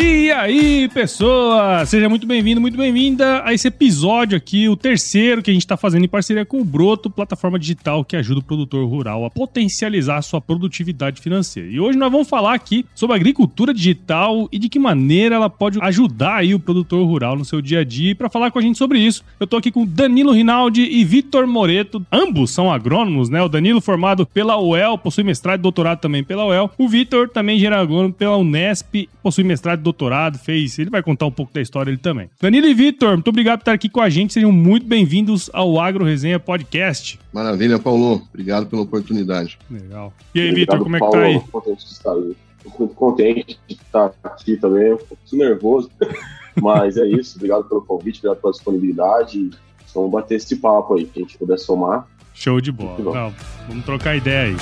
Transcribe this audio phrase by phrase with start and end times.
[0.00, 1.84] E aí, pessoa!
[1.86, 5.76] Seja muito bem-vindo, muito bem-vinda a esse episódio aqui, o terceiro que a gente está
[5.76, 10.18] fazendo em parceria com o Broto, plataforma digital que ajuda o produtor rural a potencializar
[10.18, 11.70] a sua produtividade financeira.
[11.70, 15.78] E hoje nós vamos falar aqui sobre agricultura digital e de que maneira ela pode
[15.80, 18.10] ajudar aí o produtor rural no seu dia a dia.
[18.10, 21.04] E para falar com a gente sobre isso, eu estou aqui com Danilo Rinaldi e
[21.04, 22.04] Vitor Moreto.
[22.12, 23.42] Ambos são agrônomos, né?
[23.42, 26.70] O Danilo formado pela UEL, possui mestrado e doutorado também pela UEL.
[26.76, 30.78] O Vitor também engenheiro agrônomo pela Unesp, possui mestrado e doutorado, fez.
[30.78, 32.28] Ele vai contar um pouco da história ele também.
[32.40, 34.32] Danilo e Vitor, muito obrigado por estar aqui com a gente.
[34.32, 37.18] Sejam muito bem-vindos ao Agro Resenha Podcast.
[37.32, 38.22] Maravilha, Paulo.
[38.28, 39.58] Obrigado pela oportunidade.
[39.70, 40.12] Legal.
[40.34, 41.40] E aí, Vitor, como é que tá aí?
[41.40, 42.36] Contente de estar aí.
[42.62, 45.90] Tô muito contente de estar aqui também, um pouco nervoso,
[46.60, 47.36] mas é isso.
[47.36, 49.50] Obrigado pelo convite, obrigado pela disponibilidade.
[49.94, 52.06] Vamos bater esse papo aí, que a gente puder somar.
[52.34, 52.98] Show de bola.
[52.98, 53.34] Não,
[53.68, 54.56] vamos trocar ideia aí.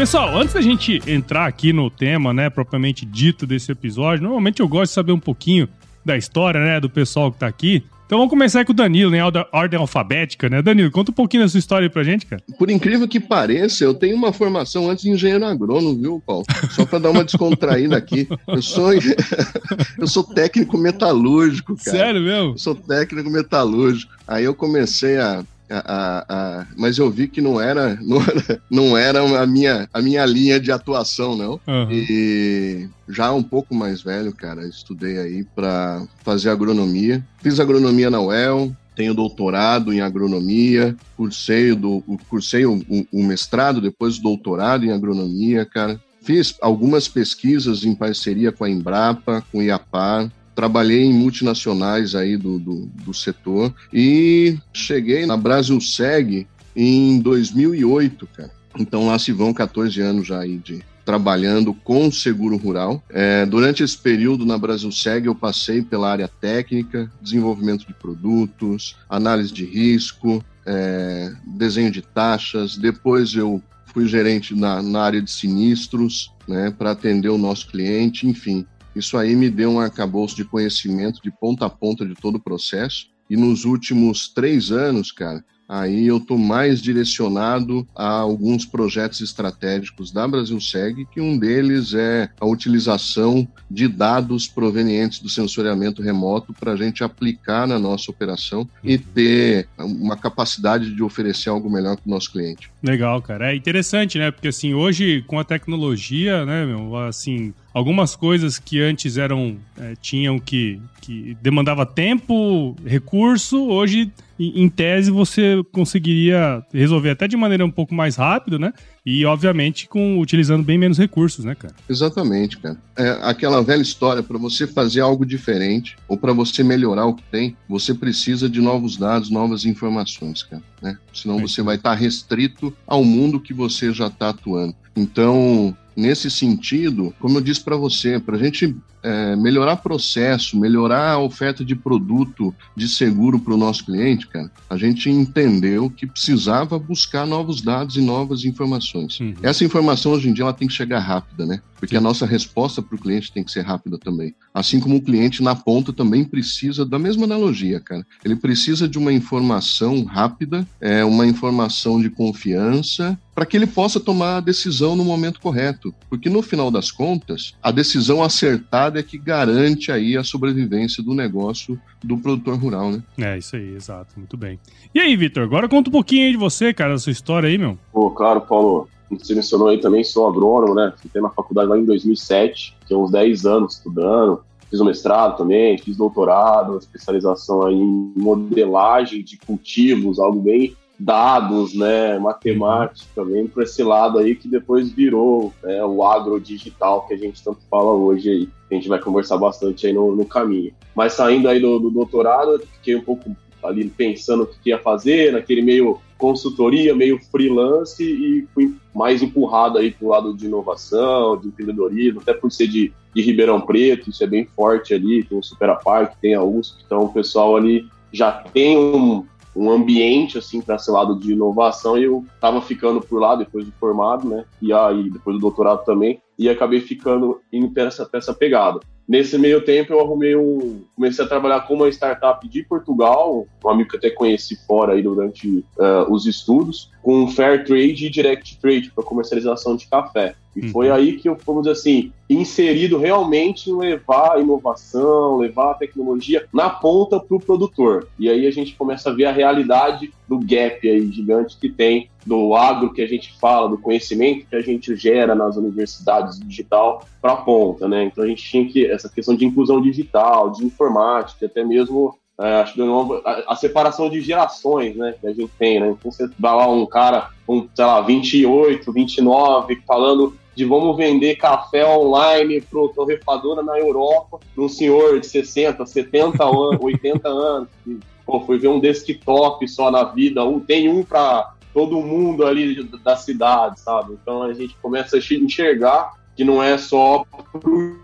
[0.00, 4.66] Pessoal, antes da gente entrar aqui no tema, né, propriamente dito desse episódio, normalmente eu
[4.66, 5.68] gosto de saber um pouquinho
[6.02, 7.84] da história, né, do pessoal que tá aqui.
[8.06, 10.62] Então vamos começar com o Danilo, em ordem alfabética, né?
[10.62, 12.42] Danilo, conta um pouquinho da sua história aí pra gente, cara.
[12.58, 16.44] Por incrível que pareça, eu tenho uma formação antes de engenheiro agrônomo, viu, Paulo?
[16.70, 18.26] Só para dar uma descontraída aqui.
[18.48, 18.92] Eu sou,
[19.98, 21.98] eu sou técnico metalúrgico, cara.
[21.98, 22.52] Sério mesmo?
[22.52, 24.10] Eu sou técnico metalúrgico.
[24.26, 28.62] Aí eu comecei a a, a, a, mas eu vi que não era, não era,
[28.70, 31.60] não era a, minha, a minha linha de atuação, não.
[31.66, 31.88] Uhum.
[31.90, 37.24] E já um pouco mais velho, cara, estudei aí para fazer agronomia.
[37.40, 43.80] Fiz agronomia na UEL, tenho doutorado em agronomia, cursei, do, cursei o, o, o mestrado,
[43.80, 46.00] depois o doutorado em agronomia, cara.
[46.22, 52.36] Fiz algumas pesquisas em parceria com a Embrapa, com o IAPAR, trabalhei em multinacionais aí
[52.36, 58.50] do, do, do setor e cheguei na Brasil Seg em 2008, cara.
[58.78, 63.02] Então lá se vão 14 anos já aí de trabalhando com seguro rural.
[63.08, 68.96] É, durante esse período na Brasil Seg eu passei pela área técnica, desenvolvimento de produtos,
[69.08, 72.76] análise de risco, é, desenho de taxas.
[72.76, 73.62] Depois eu
[73.94, 78.66] fui gerente na, na área de sinistros, né, para atender o nosso cliente, enfim.
[79.00, 82.40] Isso aí me deu um arcabouço de conhecimento de ponta a ponta de todo o
[82.40, 83.06] processo.
[83.30, 90.12] E nos últimos três anos, cara, aí eu estou mais direcionado a alguns projetos estratégicos
[90.12, 96.72] da BrasilSeg, que um deles é a utilização de dados provenientes do sensoriamento remoto para
[96.72, 102.06] a gente aplicar na nossa operação e ter uma capacidade de oferecer algo melhor para
[102.06, 102.70] o nosso cliente.
[102.82, 103.52] Legal, cara.
[103.52, 104.30] É interessante, né?
[104.30, 109.94] Porque assim, hoje com a tecnologia, né, meu, assim, algumas coisas que antes eram é,
[110.00, 117.64] tinham que, que demandava tempo, recurso, hoje em tese você conseguiria resolver até de maneira
[117.64, 118.72] um pouco mais rápida, né?
[119.04, 121.74] E obviamente com utilizando bem menos recursos, né, cara?
[121.88, 122.76] Exatamente, cara.
[122.96, 127.22] É aquela velha história para você fazer algo diferente ou para você melhorar o que
[127.30, 130.98] tem, você precisa de novos dados, novas informações, cara, né?
[131.14, 131.42] Senão é.
[131.42, 134.74] você vai estar tá restrito ao mundo que você já está atuando.
[134.94, 141.12] Então, nesse sentido, como eu disse para você, para a gente é, melhorar processo, melhorar
[141.12, 146.06] a oferta de produto de seguro para o nosso cliente, cara, a gente entendeu que
[146.06, 149.18] precisava buscar novos dados e novas informações.
[149.20, 149.34] Uhum.
[149.42, 151.60] Essa informação hoje em dia ela tem que chegar rápida, né?
[151.78, 151.98] Porque Sim.
[151.98, 154.34] a nossa resposta para o cliente tem que ser rápida também.
[154.52, 158.06] Assim como o cliente na ponta também precisa da mesma analogia, cara.
[158.22, 163.98] Ele precisa de uma informação rápida, é uma informação de confiança para que ele possa
[163.98, 165.79] tomar a decisão no momento correto.
[166.08, 171.14] Porque no final das contas, a decisão acertada é que garante aí a sobrevivência do
[171.14, 173.02] negócio do produtor rural, né?
[173.18, 174.58] É, isso aí, exato, muito bem.
[174.94, 177.56] E aí, Vitor, agora conta um pouquinho aí de você, cara, da sua história aí,
[177.56, 177.78] meu.
[177.92, 178.88] Pô, claro, Paulo.
[179.10, 180.92] Você mencionou aí também, sou agrônomo, né?
[180.96, 184.40] Fiquei na faculdade lá em 2007, tinha uns 10 anos estudando.
[184.70, 191.74] Fiz um mestrado também, fiz doutorado, especialização aí em modelagem de cultivos, algo bem dados,
[191.74, 197.14] né, matemática também para esse lado aí que depois virou né, o agro digital que
[197.14, 198.48] a gente tanto fala hoje aí.
[198.70, 200.72] A gente vai conversar bastante aí no, no caminho.
[200.94, 205.32] Mas saindo aí do, do doutorado, fiquei um pouco ali pensando o que ia fazer,
[205.32, 211.38] naquele meio consultoria, meio freelance e fui mais empurrado aí para o lado de inovação,
[211.38, 215.38] de empreendedorismo, até por ser de, de Ribeirão Preto, isso é bem forte ali, tem
[215.38, 219.24] o Supera Park, tem a USP, então o pessoal ali já tem um,
[219.54, 223.64] um ambiente assim para esse lado de inovação e eu estava ficando por lá depois
[223.64, 224.44] de formado, né?
[224.60, 228.80] E aí depois do doutorado também e acabei ficando indo para essa, essa pegada.
[229.10, 230.84] Nesse meio tempo, eu arrumei um.
[230.94, 235.02] Comecei a trabalhar com uma startup de Portugal, um amigo que até conheci fora aí
[235.02, 240.36] durante uh, os estudos, com Fair Trade e Direct Trade para comercialização de café.
[240.54, 240.72] E uhum.
[240.72, 245.74] foi aí que eu, vamos dizer assim, inserido realmente em levar a inovação, levar a
[245.74, 248.08] tecnologia na ponta para o produtor.
[248.18, 252.08] E aí a gente começa a ver a realidade do gap aí gigante que tem
[252.26, 257.04] do agro que a gente fala, do conhecimento que a gente gera nas universidades digital
[257.22, 258.04] para a ponta, né?
[258.04, 262.62] Então a gente tinha que essa questão de inclusão digital, de informática, até mesmo é,
[262.62, 265.90] acho que a, a, separação de gerações, né, que a gente tem, né?
[265.90, 271.36] Então você dá lá um cara, um, sei lá, 28, 29, falando de vamos vender
[271.36, 277.98] café online para torrefadora na Europa, um senhor de 60, 70 anos, 80 anos, que
[278.26, 282.82] pô, foi ver um desktop só na vida, um, tem um para todo mundo ali
[283.04, 284.18] da cidade, sabe?
[284.20, 287.96] Então a gente começa a enxergar que não é só para o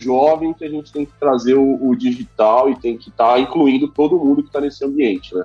[0.00, 3.38] jovem que a gente tem que trazer o, o digital e tem que estar tá
[3.38, 5.44] incluindo todo mundo que está nesse ambiente, né?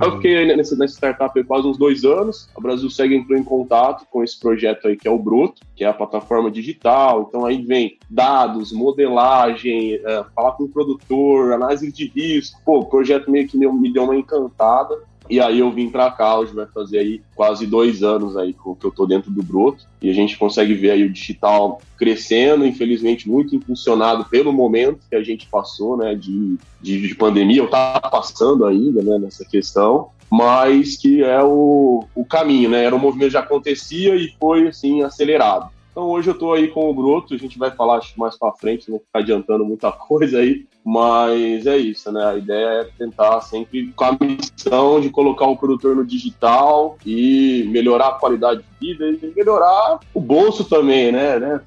[0.00, 2.48] Eu fiquei nessa, nessa startup quase uns dois anos.
[2.56, 5.84] A Brasil Segue entrou em contato com esse projeto aí que é o Broto, que
[5.84, 7.26] é a plataforma digital.
[7.28, 12.60] Então aí vem dados, modelagem, é, falar com o produtor, análise de risco.
[12.64, 14.98] Pô, o projeto meio que me deu uma encantada.
[15.28, 18.86] E aí eu vim para cá, hoje vai fazer aí quase dois anos aí que
[18.86, 23.28] eu tô dentro do Broto, e a gente consegue ver aí o digital crescendo, infelizmente
[23.28, 28.00] muito impulsionado pelo momento que a gente passou, né, de, de, de pandemia, eu tava
[28.00, 33.28] passando ainda, né, nessa questão, mas que é o, o caminho, né, era um movimento
[33.28, 35.75] que já acontecia e foi, assim, acelerado.
[35.96, 38.90] Então hoje eu estou aí com o Broto, a gente vai falar mais para frente,
[38.90, 42.22] não ficar adiantando muita coisa aí, mas é isso, né?
[42.22, 47.66] A ideia é tentar sempre com a missão de colocar o produtor no digital e
[47.68, 51.38] melhorar a qualidade de vida e melhorar o bolso também, né?
[51.38, 51.62] né?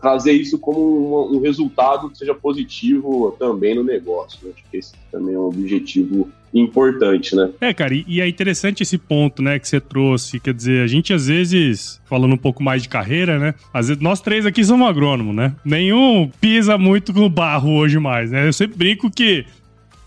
[0.00, 4.38] Trazer isso como um, um resultado que seja positivo também no negócio.
[4.42, 4.52] Né?
[4.54, 7.50] Acho que esse também é um objetivo importante, né?
[7.60, 10.40] É, cara, e, e, é interessante esse ponto, né, que você trouxe.
[10.40, 13.54] Quer dizer, a gente às vezes, falando um pouco mais de carreira, né?
[13.72, 15.54] Às vezes nós três aqui somos agrônomos, né?
[15.64, 18.48] Nenhum pisa muito no barro hoje mais, né?
[18.48, 19.44] Eu sempre brinco que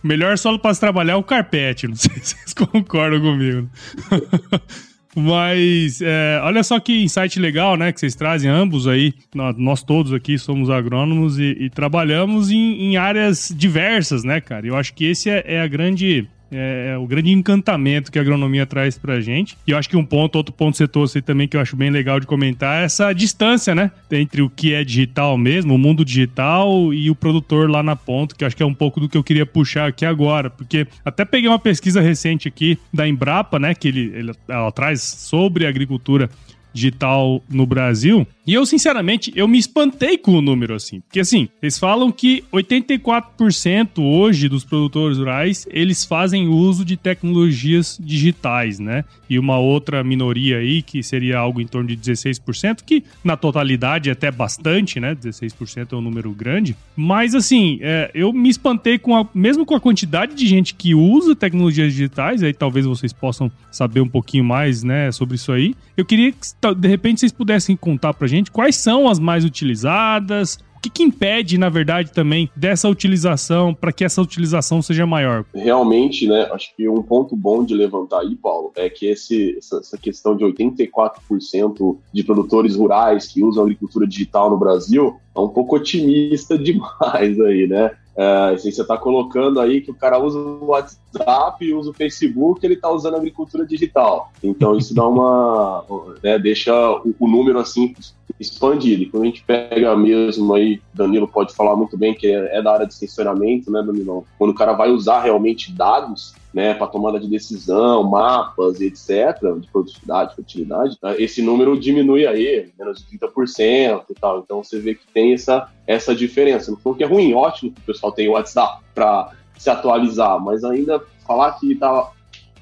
[0.03, 1.87] melhor solo para se trabalhar é o carpete.
[1.87, 3.69] Não sei se vocês concordam comigo.
[5.15, 7.91] Mas é, olha só que insight legal, né?
[7.91, 9.13] Que vocês trazem ambos aí.
[9.33, 14.65] Nós, todos aqui somos agrônomos e, e trabalhamos em, em, áreas diversas, né, cara?
[14.65, 18.21] Eu acho que esse é, é a grande é, é, o grande encantamento que a
[18.21, 19.57] agronomia traz pra gente.
[19.65, 21.89] E eu acho que um ponto, outro ponto você trouxe também que eu acho bem
[21.89, 23.91] legal de comentar é essa distância, né?
[24.11, 28.35] Entre o que é digital mesmo, o mundo digital e o produtor lá na ponta,
[28.35, 30.49] que eu acho que é um pouco do que eu queria puxar aqui agora.
[30.49, 33.73] Porque até peguei uma pesquisa recente aqui da Embrapa, né?
[33.73, 36.29] Que ele, ele ela traz sobre agricultura
[36.73, 38.25] digital no Brasil.
[38.51, 40.99] E eu, sinceramente, eu me espantei com o número, assim.
[40.99, 47.97] Porque, assim, eles falam que 84% hoje dos produtores rurais, eles fazem uso de tecnologias
[47.97, 49.05] digitais, né?
[49.29, 54.09] E uma outra minoria aí, que seria algo em torno de 16%, que na totalidade
[54.09, 55.15] é até bastante, né?
[55.15, 56.75] 16% é um número grande.
[56.93, 59.25] Mas, assim, é, eu me espantei com a...
[59.33, 64.01] Mesmo com a quantidade de gente que usa tecnologias digitais, aí talvez vocês possam saber
[64.01, 65.73] um pouquinho mais, né, sobre isso aí.
[65.95, 66.39] Eu queria que,
[66.75, 71.03] de repente, vocês pudessem contar pra gente quais são as mais utilizadas, o que, que,
[71.03, 75.45] impede, na verdade, também dessa utilização para que essa utilização seja maior?
[75.53, 76.49] Realmente, né?
[76.51, 80.43] Acho que um ponto bom de levantar aí, Paulo, é que esse, essa, questão de
[80.43, 87.39] 84% de produtores rurais que usam agricultura digital no Brasil é um pouco otimista demais
[87.39, 87.91] aí, né?
[88.15, 92.63] É, assim, você está colocando aí que o cara usa o WhatsApp, usa o Facebook,
[92.65, 94.31] ele está usando agricultura digital.
[94.43, 95.85] Então isso dá uma,
[96.21, 97.93] né, deixa o, o, número assim
[98.41, 99.03] expandido.
[99.03, 102.73] E quando a gente pega mesmo aí, Danilo pode falar muito bem que é, da
[102.73, 104.25] área de sensoramento, né, Danilo?
[104.37, 109.67] Quando o cara vai usar realmente dados, né, para tomada de decisão, mapas, etc., de
[109.71, 114.39] produtividade, fertilidade, né, esse número diminui aí, menos de 30% e tal.
[114.39, 116.71] Então você vê que tem essa, essa diferença.
[116.71, 120.39] Não foi que é ruim, ótimo que o pessoal tem o WhatsApp para se atualizar,
[120.43, 122.11] mas ainda falar que está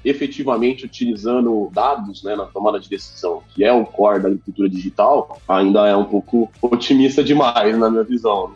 [0.04, 5.40] efetivamente utilizando dados né, na tomada de decisão, que é o core da agricultura digital,
[5.48, 8.52] ainda é um pouco otimista demais na minha visão.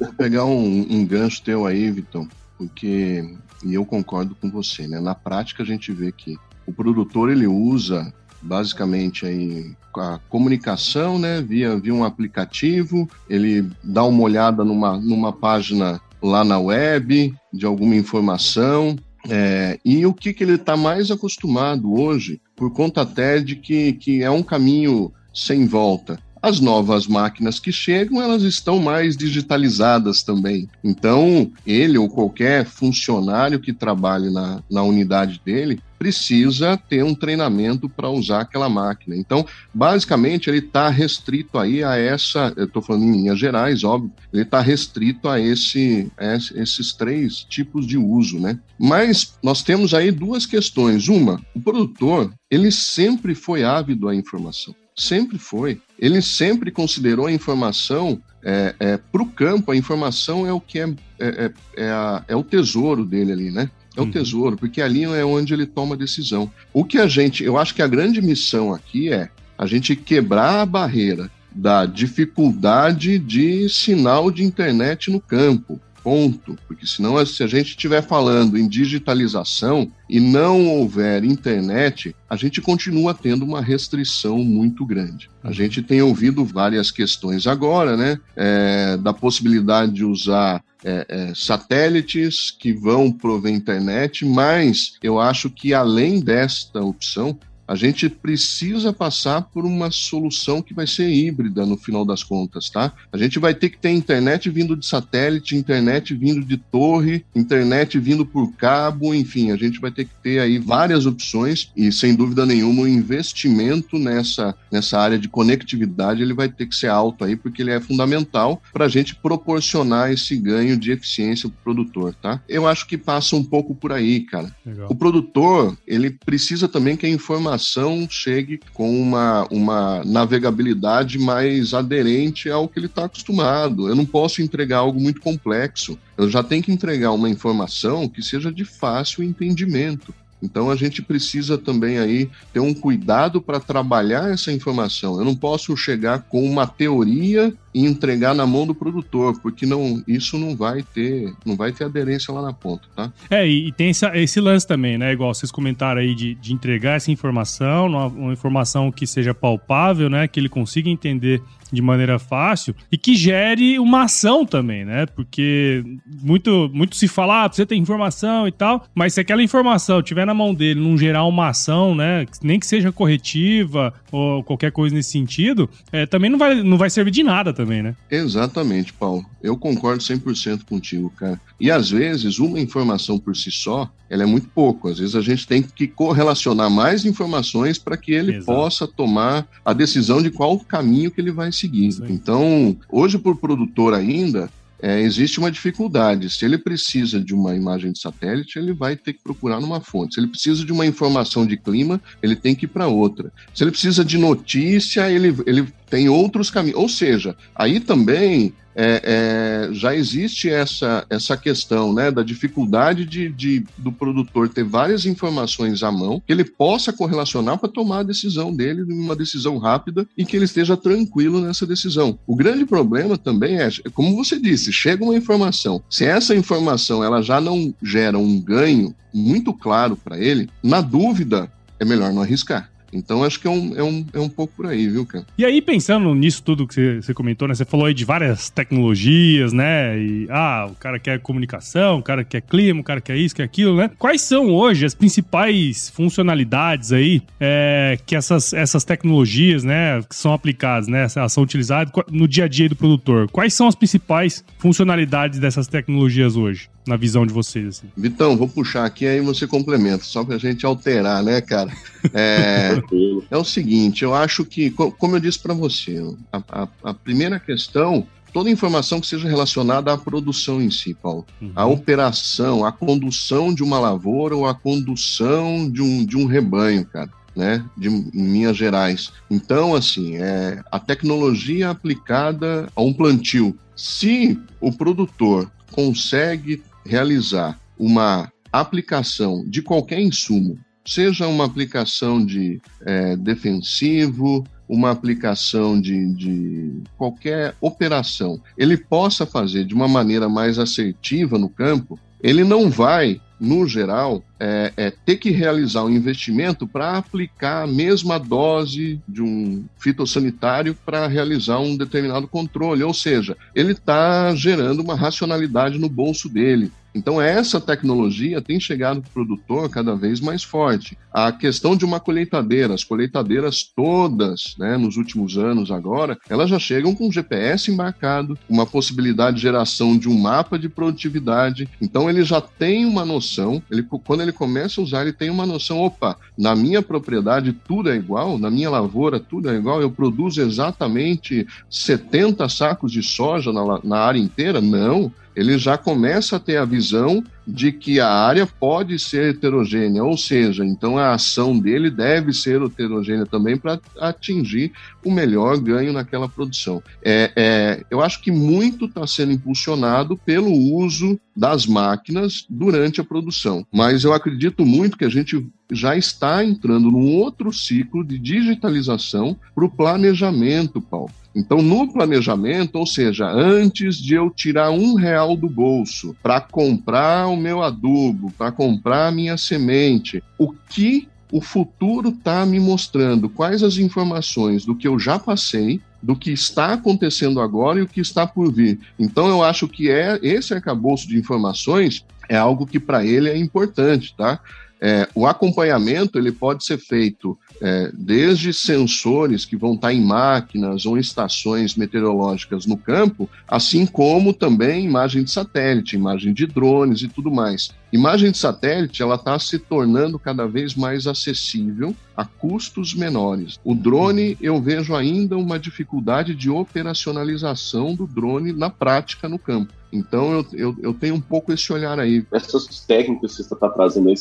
[0.00, 2.26] Vou pegar um, um gancho teu aí, Vitor,
[2.56, 3.24] porque
[3.64, 5.00] e eu concordo com você, né?
[5.00, 6.36] Na prática a gente vê que
[6.66, 8.12] o produtor ele usa
[8.42, 15.32] basicamente aí a comunicação, né, via, via um aplicativo, ele dá uma olhada numa, numa
[15.32, 18.96] página lá na web de alguma informação,
[19.28, 23.92] é, e o que, que ele está mais acostumado hoje, por conta até de que,
[23.94, 26.18] que é um caminho sem volta.
[26.40, 30.68] As novas máquinas que chegam, elas estão mais digitalizadas também.
[30.84, 37.88] Então, ele ou qualquer funcionário que trabalhe na, na unidade dele precisa ter um treinamento
[37.88, 39.16] para usar aquela máquina.
[39.16, 44.12] Então, basicamente, ele está restrito aí a essa, eu estou falando em linhas gerais, óbvio,
[44.32, 48.58] ele está restrito a, esse, a esses três tipos de uso, né?
[48.78, 51.08] Mas nós temos aí duas questões.
[51.08, 54.74] Uma, o produtor, ele sempre foi ávido à informação.
[54.94, 55.80] Sempre foi.
[55.98, 60.78] Ele sempre considerou a informação é, é, para o campo, a informação é o que
[60.78, 60.88] é,
[61.18, 63.68] é, é, é, a, é o tesouro dele ali, né?
[63.96, 64.10] É o uhum.
[64.10, 66.50] tesouro, porque ali é onde ele toma a decisão.
[66.72, 70.60] O que a gente, eu acho que a grande missão aqui é a gente quebrar
[70.60, 77.48] a barreira da dificuldade de sinal de internet no campo ponto, porque senão se a
[77.48, 84.38] gente estiver falando em digitalização e não houver internet, a gente continua tendo uma restrição
[84.38, 85.28] muito grande.
[85.42, 91.32] A gente tem ouvido várias questões agora, né, é, da possibilidade de usar é, é,
[91.34, 97.36] satélites que vão prover internet, mas eu acho que além desta opção,
[97.66, 102.70] a gente precisa passar por uma solução que vai ser híbrida no final das contas,
[102.70, 102.92] tá?
[103.12, 107.98] A gente vai ter que ter internet vindo de satélite, internet vindo de torre, internet
[107.98, 112.14] vindo por cabo, enfim, a gente vai ter que ter aí várias opções e sem
[112.14, 117.24] dúvida nenhuma o investimento nessa, nessa área de conectividade ele vai ter que ser alto
[117.24, 121.62] aí porque ele é fundamental para a gente proporcionar esse ganho de eficiência para o
[121.62, 122.40] produtor, tá?
[122.48, 124.54] Eu acho que passa um pouco por aí, cara.
[124.64, 124.88] Legal.
[124.90, 131.72] O produtor ele precisa também que a informação informação chegue com uma, uma navegabilidade mais
[131.72, 133.88] aderente ao que ele está acostumado.
[133.88, 135.98] Eu não posso entregar algo muito complexo.
[136.16, 140.14] Eu já tenho que entregar uma informação que seja de fácil entendimento.
[140.42, 145.18] Então a gente precisa também aí ter um cuidado para trabalhar essa informação.
[145.18, 150.02] Eu não posso chegar com uma teoria e entregar na mão do produtor, porque não,
[150.08, 153.12] isso não vai ter, não vai ter aderência lá na ponta, tá?
[153.28, 155.12] É, e, e tem esse, lance também, né?
[155.12, 160.08] Igual vocês comentaram aí de, de entregar essa informação, uma, uma informação que seja palpável,
[160.08, 160.26] né?
[160.26, 161.42] Que ele consiga entender
[161.72, 165.06] de maneira fácil e que gere uma ação também, né?
[165.06, 165.84] Porque
[166.22, 170.24] muito, muito se fala, ah, você tem informação e tal, mas se aquela informação tiver
[170.24, 172.26] na mão dele não gerar uma ação, né?
[172.42, 176.90] Nem que seja corretiva ou qualquer coisa nesse sentido, é, também não vai, não vai
[176.90, 177.96] servir de nada também, né?
[178.10, 179.24] Exatamente, Paulo.
[179.42, 181.40] Eu concordo 100% contigo, cara.
[181.60, 184.88] E às vezes, uma informação por si só, ela é muito pouco.
[184.88, 188.46] Às vezes a gente tem que correlacionar mais informações para que ele Exato.
[188.46, 191.86] possa tomar a decisão de qual caminho que ele vai seguir.
[192.08, 196.30] Então, hoje, por produtor ainda, é, existe uma dificuldade.
[196.30, 200.14] Se ele precisa de uma imagem de satélite, ele vai ter que procurar numa fonte.
[200.14, 203.32] Se ele precisa de uma informação de clima, ele tem que ir para outra.
[203.54, 206.80] Se ele precisa de notícia, ele, ele tem outros caminhos.
[206.80, 213.30] Ou seja, aí também é, é, já existe essa, essa questão né, da dificuldade de,
[213.30, 218.02] de, do produtor ter várias informações à mão que ele possa correlacionar para tomar a
[218.02, 222.18] decisão dele, uma decisão rápida e que ele esteja tranquilo nessa decisão.
[222.26, 225.82] O grande problema também é, como você disse, chega uma informação.
[225.88, 231.50] Se essa informação ela já não gera um ganho muito claro para ele, na dúvida
[231.80, 232.70] é melhor não arriscar.
[232.96, 235.24] Então acho que é um, é, um, é um pouco por aí, viu, cara?
[235.36, 237.54] E aí, pensando nisso tudo que você, você comentou, né?
[237.54, 239.98] Você falou aí de várias tecnologias, né?
[239.98, 243.44] E, ah, o cara quer comunicação, o cara quer clima, o cara quer isso, quer
[243.44, 243.90] aquilo, né?
[243.98, 250.32] Quais são hoje as principais funcionalidades aí é, que essas, essas tecnologias, né, que são
[250.32, 251.06] aplicadas, né?
[251.08, 253.28] São utilizadas no dia a dia do produtor?
[253.30, 256.68] Quais são as principais funcionalidades dessas tecnologias hoje?
[256.86, 257.66] na visão de vocês?
[257.66, 257.88] Assim?
[257.96, 261.72] Vitão, vou puxar aqui aí você complementa, só pra gente alterar, né, cara?
[262.14, 262.80] É,
[263.30, 265.98] é o seguinte, eu acho que, como eu disse para você,
[266.32, 271.24] a, a, a, primeira questão, toda informação que seja relacionada à produção em si, Paulo.
[271.40, 271.52] Uhum.
[271.54, 276.84] A operação, a condução de uma lavoura ou a condução de um, de um rebanho,
[276.84, 277.10] cara.
[277.34, 279.12] Né, de Minas Gerais.
[279.30, 283.54] Então, assim, é, a tecnologia aplicada a um plantio.
[283.76, 293.16] Se o produtor consegue realizar uma aplicação de qualquer insumo, seja uma aplicação de é,
[293.16, 301.38] defensivo, uma aplicação de, de, qualquer operação, ele possa fazer de uma maneira mais assertiva
[301.38, 306.96] no campo, ele não vai no geral, é, é ter que realizar um investimento para
[306.96, 312.82] aplicar a mesma dose de um fitossanitário para realizar um determinado controle.
[312.82, 316.72] Ou seja, ele está gerando uma racionalidade no bolso dele.
[316.96, 320.96] Então, essa tecnologia tem chegado para o produtor cada vez mais forte.
[321.12, 326.58] A questão de uma colheitadeira, as colheitadeiras todas, né, nos últimos anos agora, elas já
[326.58, 331.68] chegam com GPS embarcado, uma possibilidade de geração de um mapa de produtividade.
[331.82, 335.44] Então, ele já tem uma noção, ele, quando ele começa a usar, ele tem uma
[335.44, 339.90] noção: opa, na minha propriedade tudo é igual, na minha lavoura tudo é igual, eu
[339.90, 344.62] produzo exatamente 70 sacos de soja na, na área inteira?
[344.62, 350.02] Não ele já começa a ter a visão de que a área pode ser heterogênea,
[350.02, 354.72] ou seja, então a ação dele deve ser heterogênea também para atingir
[355.04, 356.82] o melhor ganho naquela produção.
[357.04, 363.04] É, é eu acho que muito está sendo impulsionado pelo uso das máquinas durante a
[363.04, 368.18] produção, mas eu acredito muito que a gente já está entrando num outro ciclo de
[368.18, 371.10] digitalização para o planejamento, Paulo.
[371.34, 377.26] Então, no planejamento, ou seja, antes de eu tirar um real do bolso para comprar
[377.26, 383.28] o meu adubo, para comprar a minha semente, o que o futuro está me mostrando?
[383.28, 387.88] Quais as informações do que eu já passei, do que está acontecendo agora e o
[387.88, 388.78] que está por vir?
[388.98, 393.36] Então, eu acho que é esse arcabouço de informações é algo que para ele é
[393.36, 394.40] importante, tá?
[394.88, 400.86] É, o acompanhamento ele pode ser feito é, desde sensores que vão estar em máquinas
[400.86, 407.08] ou estações meteorológicas no campo, assim como também imagem de satélite, imagem de drones e
[407.08, 407.74] tudo mais.
[407.92, 413.60] Imagem de satélite ela está se tornando cada vez mais acessível a custos menores.
[413.64, 419.72] O drone eu vejo ainda uma dificuldade de operacionalização do drone na prática no campo.
[419.92, 422.26] Então eu, eu, eu, tenho um pouco esse olhar aí.
[422.32, 424.14] Essas técnicas que você está trazendo aí,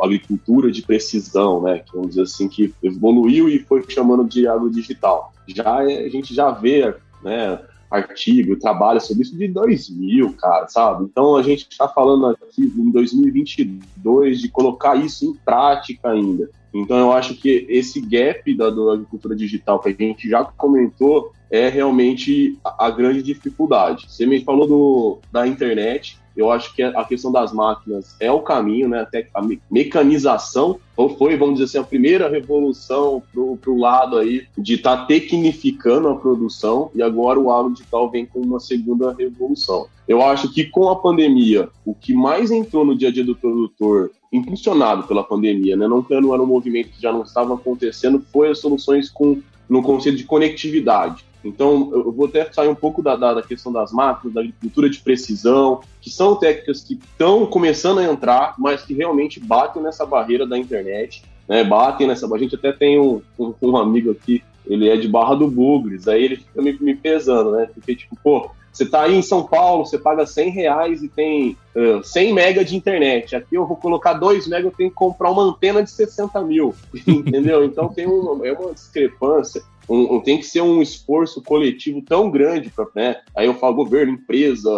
[0.00, 1.78] a agricultura de precisão, né?
[1.78, 5.32] Que vamos dizer assim, que evoluiu e foi chamando de digital.
[5.48, 7.58] Já é, a gente já vê, né?
[7.90, 11.04] Artigo, trabalho sobre isso de 2000, cara, sabe?
[11.04, 16.48] Então a gente está falando aqui em 2022 de colocar isso em prática ainda.
[16.72, 21.32] Então eu acho que esse gap da, da agricultura digital que a gente já comentou
[21.50, 24.06] é realmente a, a grande dificuldade.
[24.08, 28.40] Você me falou do, da internet, eu acho que a questão das máquinas é o
[28.40, 29.00] caminho, né?
[29.00, 30.78] Até a mecanização
[31.18, 36.08] foi, vamos dizer assim, a primeira revolução para o lado aí de estar tá tecnificando
[36.08, 39.86] a produção e agora o agro digital vem com uma segunda revolução.
[40.06, 43.36] Eu acho que com a pandemia, o que mais entrou no dia a dia do
[43.36, 45.88] produtor, impulsionado pela pandemia, né?
[45.88, 49.82] Não, não era um movimento que já não estava acontecendo, foi as soluções com no
[49.82, 51.24] conceito de conectividade.
[51.44, 54.98] Então, eu vou até sair um pouco da, da, questão das máquinas, da agricultura de
[54.98, 60.46] precisão, que são técnicas que estão começando a entrar, mas que realmente batem nessa barreira
[60.46, 61.64] da internet, né?
[61.64, 62.32] Batem nessa.
[62.32, 66.06] A gente até tem um, um, um amigo aqui, ele é de Barra do Bugres,
[66.06, 67.68] aí ele fica me, me pesando, né?
[67.72, 71.56] Porque, tipo, pô, você está aí em São Paulo, você paga 100 reais e tem
[71.74, 73.34] uh, 100 mega de internet.
[73.34, 76.74] Aqui eu vou colocar 2 mega, eu tenho que comprar uma antena de 60 mil,
[77.06, 77.64] entendeu?
[77.64, 82.30] Então tem uma, é uma discrepância um, um, tem que ser um esforço coletivo tão
[82.30, 83.16] grande para, né?
[83.36, 84.70] Aí eu falo governo, empresa,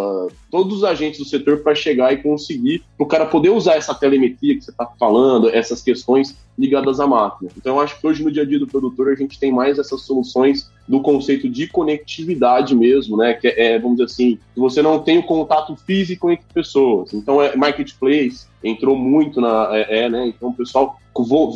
[0.49, 4.55] todos os agentes do setor para chegar e conseguir o cara poder usar essa telemetria
[4.55, 7.51] que você está falando, essas questões ligadas à máquina.
[7.55, 9.77] Então eu acho que hoje no dia a dia do produtor a gente tem mais
[9.77, 13.35] essas soluções do conceito de conectividade mesmo, né?
[13.35, 17.13] Que é, vamos dizer assim, você não tem o contato físico entre pessoas.
[17.13, 19.69] Então é marketplace, entrou muito na.
[19.77, 20.27] É, é, né?
[20.27, 20.99] Então o pessoal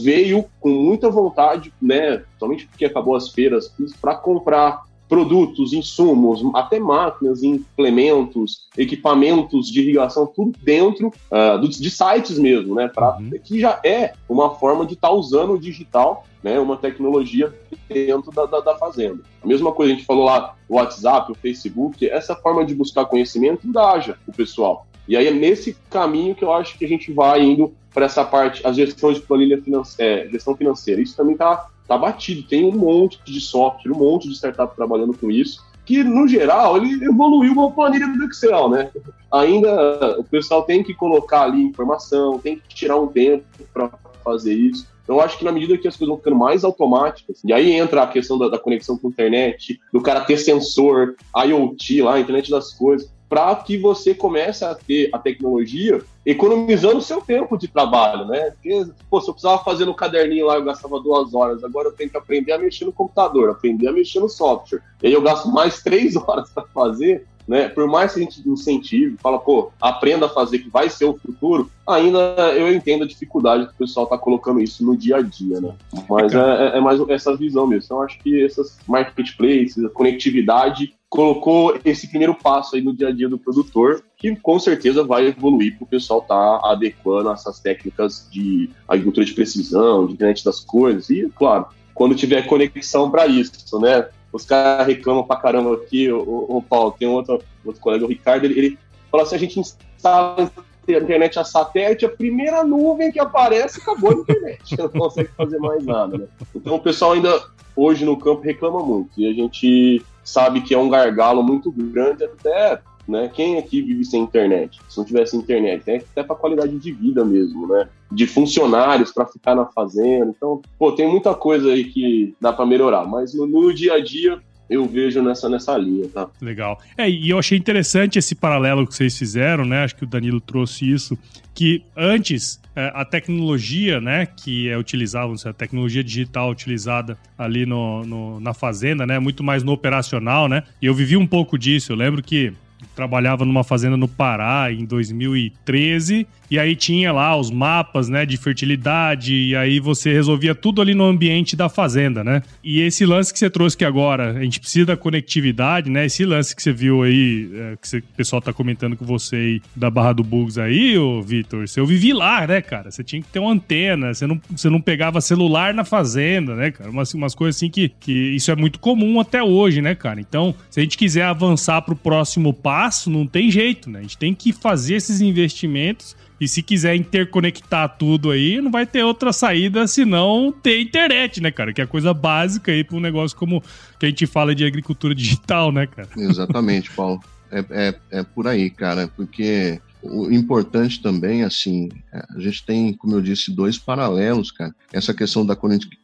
[0.02, 2.24] veio com muita vontade, né?
[2.40, 10.28] Somente porque acabou as feiras, para comprar produtos, insumos, até máquinas, implementos, equipamentos de irrigação,
[10.28, 12.88] tudo dentro uh, do, de sites mesmo, né?
[12.88, 13.32] Pra, uhum.
[13.44, 16.60] Que já é uma forma de estar tá usando o digital, né?
[16.60, 17.54] Uma tecnologia
[17.88, 19.22] dentro da, da, da, fazenda.
[19.42, 23.06] A mesma coisa a gente falou lá, o WhatsApp, o Facebook, essa forma de buscar
[23.06, 24.86] conhecimento engaja o pessoal.
[25.08, 28.24] E aí é nesse caminho que eu acho que a gente vai indo para essa
[28.24, 31.02] parte, a gestão de planilha financeira, é, gestão financeira.
[31.02, 32.44] Isso também está tá batido.
[32.44, 36.78] Tem um monte de software, um monte de startup trabalhando com isso, que no geral
[36.78, 38.92] ele evoluiu uma planilha do Excel, né?
[39.32, 43.90] Ainda o pessoal tem que colocar ali informação, tem que tirar um tempo para
[44.24, 44.86] fazer isso.
[45.08, 48.04] Então, acho que na medida que as coisas vão ficando mais automáticas, e aí entra
[48.04, 52.52] a questão da, da conexão com a internet, do cara ter sensor, IoT lá, internet
[52.52, 57.68] das coisas, para que você comece a ter a tecnologia economizando o seu tempo de
[57.68, 58.52] trabalho, né?
[58.52, 61.94] Porque, pô, se eu precisava fazer no caderninho lá, eu gastava duas horas, agora eu
[61.94, 64.82] tenho que aprender a mexer no computador, aprender a mexer no software.
[65.02, 67.70] E aí eu gasto mais três horas para fazer, né?
[67.70, 71.18] Por mais que a gente incentive, fala, pô, aprenda a fazer que vai ser o
[71.18, 72.20] futuro, ainda
[72.56, 75.74] eu entendo a dificuldade que o pessoal tá colocando isso no dia a dia, né?
[76.10, 77.86] Mas é, é, é mais essa visão mesmo.
[77.86, 83.12] Então, acho que essas marketplaces, a conectividade colocou esse primeiro passo aí no dia a
[83.12, 87.60] dia do produtor, que com certeza vai evoluir para o pessoal estar tá adequando essas
[87.60, 93.26] técnicas de agricultura de precisão, de internet das coisas, e, claro, quando tiver conexão para
[93.26, 94.08] isso, né?
[94.32, 98.06] Os caras reclamam pra caramba aqui, o, o, o Paulo, tem um outro, outro colega,
[98.06, 100.52] o Ricardo, ele, ele fala assim, a gente instala
[100.88, 104.76] a internet a satélite, a primeira nuvem que aparece, acabou a internet.
[104.78, 106.28] Não consegue fazer mais nada, né?
[106.56, 107.42] Então o pessoal ainda,
[107.76, 109.20] hoje no campo, reclama muito.
[109.20, 113.30] E a gente sabe que é um gargalo muito grande até né?
[113.34, 114.80] Quem aqui vive sem internet?
[114.90, 116.02] Se não tivesse internet, né?
[116.12, 117.88] até para qualidade de vida mesmo, né?
[118.12, 120.34] De funcionários para ficar na fazenda.
[120.36, 124.00] Então, pô, tem muita coisa aí que dá para melhorar, mas no, no dia a
[124.00, 124.40] dia
[124.70, 126.30] eu vejo nessa, nessa linha, tá?
[126.42, 126.78] Legal.
[126.98, 129.84] É, e eu achei interessante esse paralelo que vocês fizeram, né?
[129.84, 131.18] Acho que o Danilo trouxe isso,
[131.54, 138.04] que antes é, a tecnologia, né, que é utilizada, a tecnologia digital utilizada ali no,
[138.04, 140.64] no, na fazenda, né, muito mais no operacional, né?
[140.82, 141.92] E eu vivi um pouco disso.
[141.92, 142.54] Eu lembro que
[142.98, 148.38] trabalhava numa fazenda no Pará em 2013 e aí tinha lá os mapas, né, de
[148.38, 152.42] fertilidade, e aí você resolvia tudo ali no ambiente da fazenda, né?
[152.64, 156.06] E esse lance que você trouxe que agora, a gente precisa da conectividade, né?
[156.06, 159.36] Esse lance que você viu aí, é, que você, o pessoal tá comentando com você
[159.36, 162.90] aí, da Barra do Bugs aí, ô Vitor, eu vivi lá, né, cara?
[162.92, 166.72] Você tinha que ter uma antena, você não, você não pegava celular na fazenda, né,
[166.72, 166.90] cara?
[166.90, 170.22] Umas, umas coisas assim que, que isso é muito comum até hoje, né, cara?
[170.22, 174.00] Então, se a gente quiser avançar pro próximo passo, não tem jeito, né?
[174.00, 178.86] A gente tem que fazer esses investimentos e se quiser interconectar tudo aí, não vai
[178.86, 181.74] ter outra saída senão ter internet, né, cara?
[181.74, 183.64] Que é a coisa básica aí para um negócio como
[184.00, 186.10] que a gente fala de agricultura digital, né, cara?
[186.16, 187.22] Exatamente, Paulo.
[187.52, 192.94] É, é, é por aí, cara, porque o importante também, assim, é, a gente tem,
[192.94, 194.74] como eu disse, dois paralelos, cara.
[194.92, 195.56] Essa questão da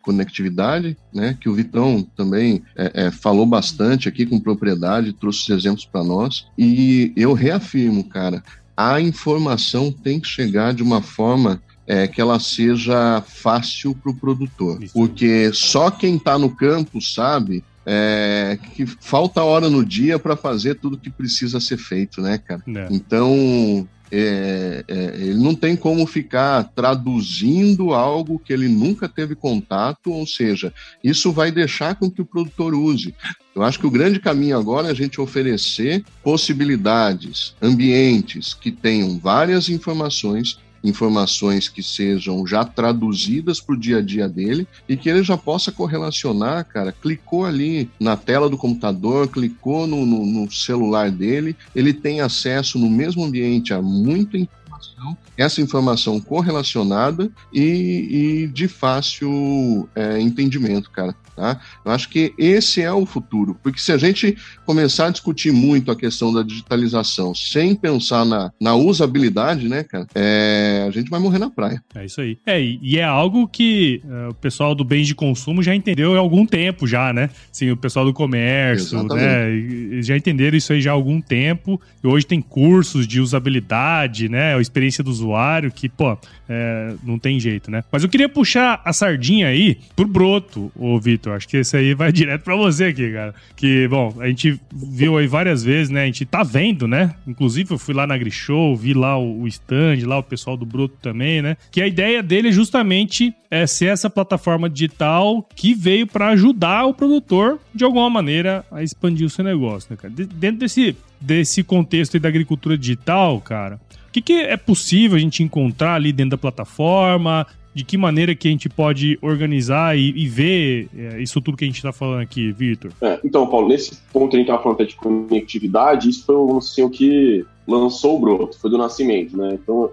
[0.01, 5.49] conectividade, né, que o Vitão também é, é, falou bastante aqui com propriedade, trouxe os
[5.57, 6.47] exemplos para nós.
[6.57, 8.43] E eu reafirmo, cara,
[8.75, 14.15] a informação tem que chegar de uma forma é, que ela seja fácil para o
[14.15, 14.81] produtor.
[14.81, 14.93] Isso.
[14.93, 20.75] Porque só quem está no campo sabe é, que falta hora no dia para fazer
[20.75, 22.63] tudo que precisa ser feito, né, cara?
[22.67, 22.87] É.
[22.91, 30.11] Então, é, é, ele não tem como ficar traduzindo algo que ele nunca teve contato,
[30.11, 30.71] ou seja,
[31.03, 33.15] isso vai deixar com que o produtor use.
[33.55, 39.17] Eu acho que o grande caminho agora é a gente oferecer possibilidades, ambientes que tenham
[39.17, 45.09] várias informações informações que sejam já traduzidas para o dia a dia dele e que
[45.09, 46.91] ele já possa correlacionar, cara.
[46.91, 52.77] Clicou ali na tela do computador, clicou no, no, no celular dele, ele tem acesso
[52.77, 60.91] no mesmo ambiente a muita informação, essa informação correlacionada e, e de fácil é, entendimento,
[60.91, 61.15] cara.
[61.35, 61.59] Tá?
[61.83, 65.91] Eu acho que esse é o futuro, porque se a gente começar a discutir muito
[65.91, 71.19] a questão da digitalização sem pensar na, na usabilidade, né, cara, é, a gente vai
[71.19, 71.83] morrer na praia.
[71.95, 72.37] É isso aí.
[72.45, 76.19] É, e é algo que uh, o pessoal do bens de consumo já entendeu há
[76.19, 77.29] algum tempo já, né?
[77.51, 79.25] Sim, o pessoal do comércio, Exatamente.
[79.25, 80.01] né?
[80.01, 81.81] Já entenderam isso aí já há algum tempo.
[82.03, 84.55] E hoje tem cursos de usabilidade, né?
[84.55, 86.17] A experiência do usuário, que, pô,
[86.47, 87.83] é, não tem jeito, né?
[87.91, 91.22] Mas eu queria puxar a sardinha aí pro broto, ô Vitor.
[91.31, 93.33] Acho que esse aí vai direto pra você aqui, cara.
[93.55, 96.03] Que, bom, a gente viu aí várias vezes, né?
[96.03, 97.15] A gente tá vendo, né?
[97.27, 100.65] Inclusive, eu fui lá na Grishow, vi lá o, o stand, lá o pessoal do
[100.65, 101.57] broto também, né?
[101.71, 106.85] Que a ideia dele é justamente é ser essa plataforma digital que veio para ajudar
[106.85, 110.11] o produtor, de alguma maneira, a expandir o seu negócio, né, cara?
[110.13, 113.79] dentro desse, desse contexto aí da agricultura digital, cara,
[114.13, 117.47] que, que é possível a gente encontrar ali dentro da plataforma?
[117.73, 121.63] De que maneira que a gente pode organizar e, e ver é, isso tudo que
[121.63, 122.91] a gente está falando aqui, Vitor?
[123.01, 126.89] É, então, Paulo, nesse ponto a gente estava falando de conectividade, isso foi assim, o
[126.89, 129.57] que lançou o broto, foi do nascimento, né?
[129.61, 129.89] Então,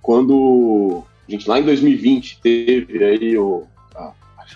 [0.00, 3.64] quando a gente lá em 2020 teve aí o,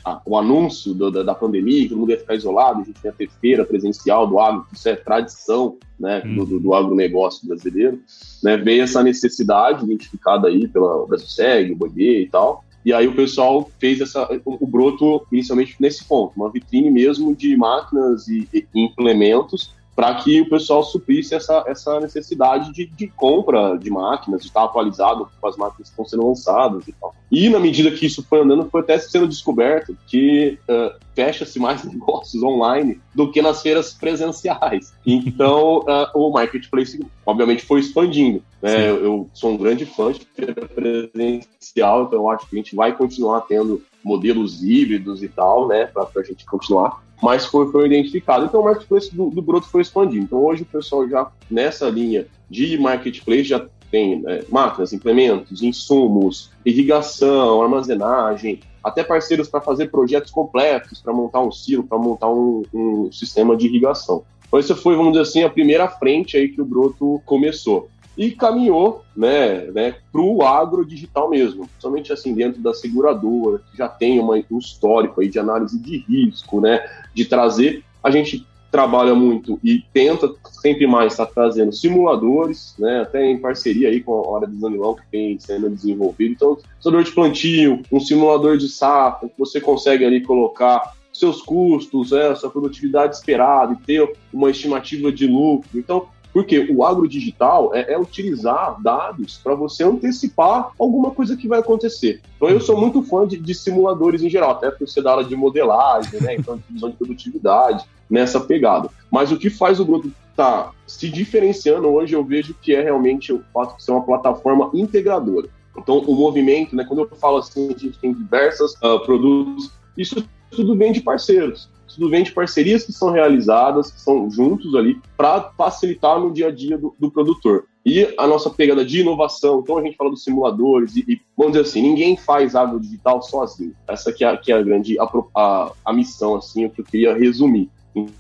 [0.05, 3.01] a, o anúncio do, da, da, pandemia, que todo mundo ia ficar isolado, a gente
[3.05, 8.01] ia ter feira presencial do agro, isso é tradição né, do, do, do agronegócio brasileiro,
[8.43, 13.15] né, veio essa necessidade identificada aí pela BSEG, o Boiê e tal, e aí o
[13.15, 18.67] pessoal fez essa, o, broto inicialmente nesse ponto, uma vitrine mesmo de máquinas e, e
[18.75, 24.47] implementos para que o pessoal suprisse essa, essa necessidade de, de compra de máquinas, de
[24.47, 27.13] estar atualizado com as máquinas que estão sendo lançadas e tal.
[27.33, 31.83] E na medida que isso foi andando, foi até sendo descoberto que uh, fecha-se mais
[31.93, 34.95] negócios online do que nas feiras presenciais.
[35.05, 38.41] Então, uh, o marketplace, obviamente, foi expandindo.
[38.63, 38.89] Né?
[38.89, 42.77] Eu, eu, sou um grande fã de feira presencial, então eu acho que a gente
[42.77, 47.03] vai continuar tendo modelos híbridos e tal, né, para a gente continuar.
[47.23, 48.45] Mas foi, foi identificado.
[48.45, 50.25] Então, o marketplace do, do Broto foi expandindo.
[50.25, 56.51] Então, hoje o pessoal já, nessa linha de marketplace, já tem né, máquinas, implementos, insumos,
[56.65, 62.63] irrigação, armazenagem, até parceiros para fazer projetos completos, para montar um silo, para montar um,
[62.73, 64.23] um, sistema de irrigação.
[64.47, 67.89] Então, essa foi, vamos dizer assim, a primeira frente aí que o Broto começou.
[68.19, 73.79] E caminhou né, né, para o agro digital mesmo, somente assim dentro da seguradora, que
[73.79, 77.85] já tem uma, um histórico aí de análise de risco, né, de trazer.
[78.03, 80.31] A gente trabalha muito e tenta
[80.63, 84.59] sempre mais estar tá trazendo simuladores, né, até em parceria aí com a hora de
[84.59, 86.33] Zanilão que tem sendo desenvolvido.
[86.33, 92.11] Então, simulador de plantio, um simulador de safra, que você consegue ali colocar seus custos,
[92.11, 95.79] né, sua produtividade esperada e ter uma estimativa de lucro.
[95.79, 101.49] Então, porque o agro digital é, é utilizar dados para você antecipar alguma coisa que
[101.49, 102.21] vai acontecer.
[102.37, 105.25] Então eu sou muito fã de, de simuladores em geral, até porque você dá aula
[105.25, 106.35] de modelagem, né?
[106.37, 108.89] Então, divisão de produtividade, nessa pegada.
[109.11, 113.33] Mas o que faz o grupo tá se diferenciando hoje, eu vejo que é realmente
[113.33, 115.49] o fato de ser uma plataforma integradora.
[115.77, 120.25] Então, o movimento, né, quando eu falo assim, a gente tem diversos uh, produtos, isso
[120.51, 125.01] tudo vem de parceiros tudo vem de parcerias que são realizadas, que são juntos ali,
[125.17, 127.65] para facilitar no dia a dia do, do, produtor.
[127.85, 131.55] E a nossa pegada de inovação, então a gente fala dos simuladores, e, e vamos
[131.55, 133.75] dizer assim, ninguém faz agro digital sozinho.
[133.89, 136.85] Essa que é, que é a grande a, a, a missão, assim, o que eu
[136.85, 137.69] queria resumir.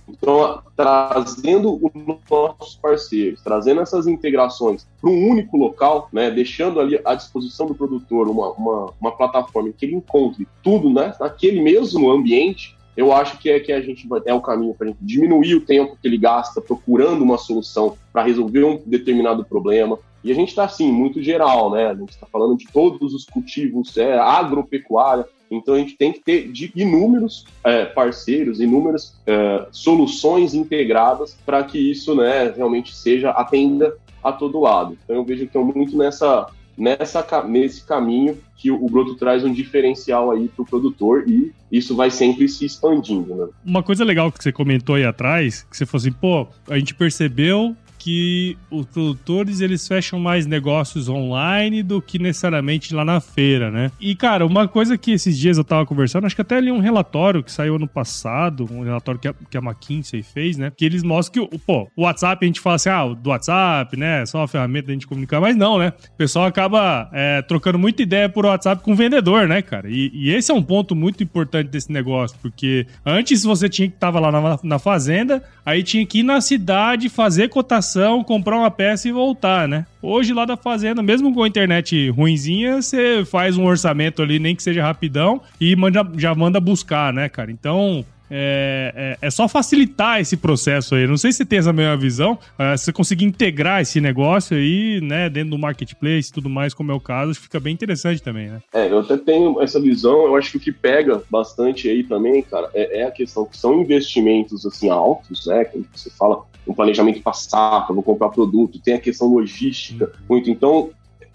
[0.09, 1.93] Então, trazendo os
[2.29, 7.75] nossos parceiros, trazendo essas integrações para um único local, né, deixando ali à disposição do
[7.75, 13.39] produtor uma, uma, uma plataforma que ele encontre tudo né, naquele mesmo ambiente, eu acho
[13.39, 16.61] que é que a gente é o caminho para diminuir o tempo que ele gasta
[16.61, 19.97] procurando uma solução para resolver um determinado problema.
[20.25, 21.87] E a gente está assim, muito geral, né?
[21.87, 25.25] A gente está falando de todos os cultivos, é, agropecuária.
[25.49, 31.63] Então a gente tem que ter de inúmeros é, parceiros, inúmeras é, soluções integradas para
[31.63, 34.99] que isso né, realmente seja atenda a todo lado.
[35.05, 39.53] Então eu vejo que é muito nessa nessa, nesse caminho que o Broto traz um
[39.53, 43.47] diferencial aí para o produtor e isso vai sempre se expandindo, né?
[43.64, 46.95] Uma coisa legal que você comentou aí atrás, que você falou assim, pô, a gente
[46.95, 47.77] percebeu
[48.09, 53.92] que os produtores eles fecham mais negócios online do que necessariamente lá na feira, né?
[54.01, 56.79] E cara, uma coisa que esses dias eu tava conversando, acho que até ali um
[56.79, 60.73] relatório que saiu ano passado, um relatório que a, que a McKinsey fez, né?
[60.75, 64.25] Que eles mostram que, o WhatsApp a gente fala assim, ah, do WhatsApp, né?
[64.25, 65.92] Só uma ferramenta da gente comunicar, mas não, né?
[66.14, 69.90] O pessoal acaba é, trocando muita ideia por WhatsApp com o vendedor, né, cara?
[69.90, 73.99] E, e, esse é um ponto muito importante desse negócio, porque antes você tinha que
[73.99, 78.71] tava lá na, na fazenda, aí tinha que ir na cidade fazer cotação comprar uma
[78.71, 79.87] peça e voltar, né?
[80.03, 84.55] Hoje lá da fazenda, mesmo com a internet ruinzinha, você faz um orçamento ali, nem
[84.55, 87.51] que seja rapidão, e manda, já manda buscar, né, cara?
[87.51, 91.07] Então, é, é, é, só facilitar esse processo aí.
[91.07, 92.39] Não sei se você tem essa mesma visão.
[92.59, 96.75] É, se você conseguir integrar esse negócio aí, né, dentro do marketplace e tudo mais,
[96.75, 98.61] como é o caso, fica bem interessante também, né?
[98.73, 100.27] É, eu até tenho essa visão.
[100.27, 103.57] Eu acho que o que pega bastante aí também, cara, é, é a questão que
[103.57, 105.65] são investimentos assim altos, né?
[105.65, 110.50] Que você fala um planejamento passado, vou comprar produto, tem a questão logística, muito.
[110.50, 110.90] Então,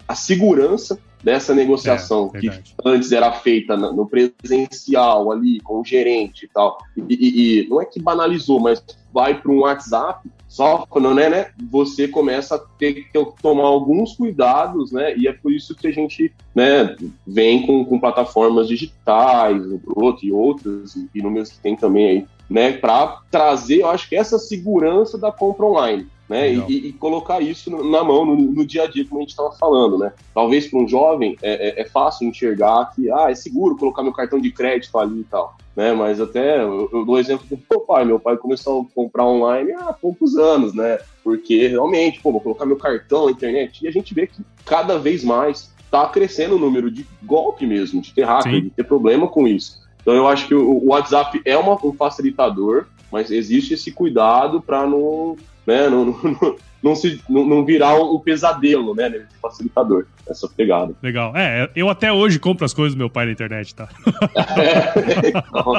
[0.06, 2.50] a segurança dessa negociação é, que
[2.84, 6.76] antes era feita no presencial ali com o gerente e tal
[7.08, 11.30] e, e, e não é que banalizou mas vai para um WhatsApp só quando né,
[11.30, 15.86] né, você começa a ter que tomar alguns cuidados né e é por isso que
[15.86, 16.94] a gente né
[17.26, 22.26] vem com, com plataformas digitais o Broto e outras e números que tem também aí
[22.48, 26.54] né para trazer eu acho que essa segurança da compra online né?
[26.54, 29.52] E, e, colocar isso na mão, no, no, dia a dia, como a gente estava
[29.52, 30.12] falando, né?
[30.32, 34.12] Talvez para um jovem é, é, é, fácil enxergar que ah, é seguro colocar meu
[34.12, 35.56] cartão de crédito ali e tal.
[35.76, 38.04] Né, mas até eu, eu dou exemplo do meu pai.
[38.04, 40.98] Meu pai começou a comprar online há poucos anos, né?
[41.22, 44.98] Porque realmente, pô, vou colocar meu cartão na internet e a gente vê que cada
[44.98, 48.60] vez mais está crescendo o número de golpe mesmo, de ter hacker, Sim.
[48.62, 49.83] de ter problema com isso.
[50.04, 54.86] Então eu acho que o, WhatsApp é uma, um facilitador, mas existe esse cuidado para
[54.86, 55.34] não
[55.66, 55.88] né?
[55.88, 59.08] Não, não, não, se, não, não virar um pesadelo, né?
[59.08, 60.94] Nesse facilitador, essa pegada.
[61.02, 61.34] Legal.
[61.34, 63.88] É, eu até hoje compro as coisas do meu pai na internet, tá?
[64.56, 65.72] é, então.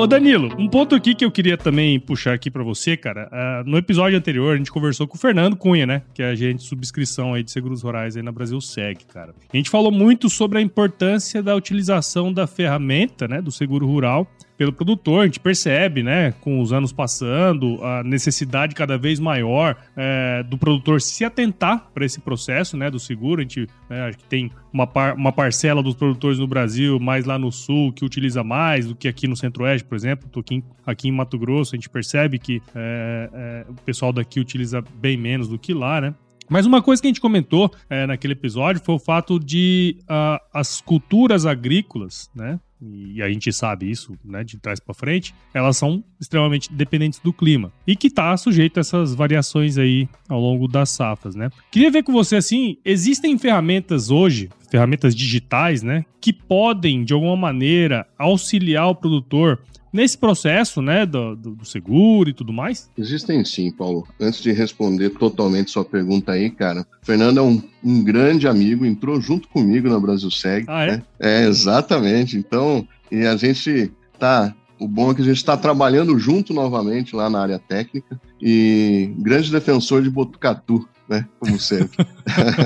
[0.05, 3.27] ô, Danilo, um ponto aqui que eu queria também puxar aqui para você, cara.
[3.33, 6.03] Uh, no episódio anterior, a gente conversou com o Fernando Cunha, né?
[6.13, 9.35] Que é agente de subscrição aí de seguros rurais aí na Brasil Seg, cara.
[9.51, 13.41] A gente falou muito sobre a importância da utilização da ferramenta, né?
[13.41, 15.23] Do seguro rural pelo produtor.
[15.23, 20.57] A gente percebe, né, com os anos passando, a necessidade cada vez maior é, do
[20.57, 23.41] produtor se atentar para esse processo, né, do seguro.
[23.41, 27.25] A gente né, acho que tem uma, par, uma parcela dos produtores no Brasil, mais
[27.25, 30.29] lá no sul, que utiliza mais do que aqui no Centro-Oeste, por exemplo.
[30.29, 34.41] Tô aqui, aqui em Mato Grosso, a gente percebe que é, é, o pessoal daqui
[34.41, 36.15] utiliza bem menos do que lá, né?
[36.49, 40.39] Mas uma coisa que a gente comentou é, naquele episódio foi o fato de uh,
[40.53, 42.61] as culturas agrícolas, né?
[42.93, 47.33] E a gente sabe isso, né, de trás para frente, elas são extremamente dependentes do
[47.33, 51.51] clima e que está sujeito a essas variações aí ao longo das safras, né?
[51.71, 57.37] Queria ver com você assim, existem ferramentas hoje, ferramentas digitais, né, que podem de alguma
[57.37, 59.61] maneira auxiliar o produtor
[59.93, 62.91] nesse processo, né, do, do, seguro e tudo mais?
[62.99, 64.05] Existem sim, Paulo.
[64.21, 69.21] Antes de responder totalmente sua pergunta aí, cara, Fernando é um, um grande amigo, entrou
[69.21, 70.65] junto comigo na Brasil Seg.
[70.67, 70.91] Ah, é?
[70.91, 71.03] Né?
[71.21, 72.37] É, exatamente.
[72.37, 77.15] Então, e a gente tá o bom é que a gente está trabalhando junto novamente
[77.15, 81.27] lá na área técnica e grande defensor de Botucatu, né?
[81.39, 82.07] Como sempre.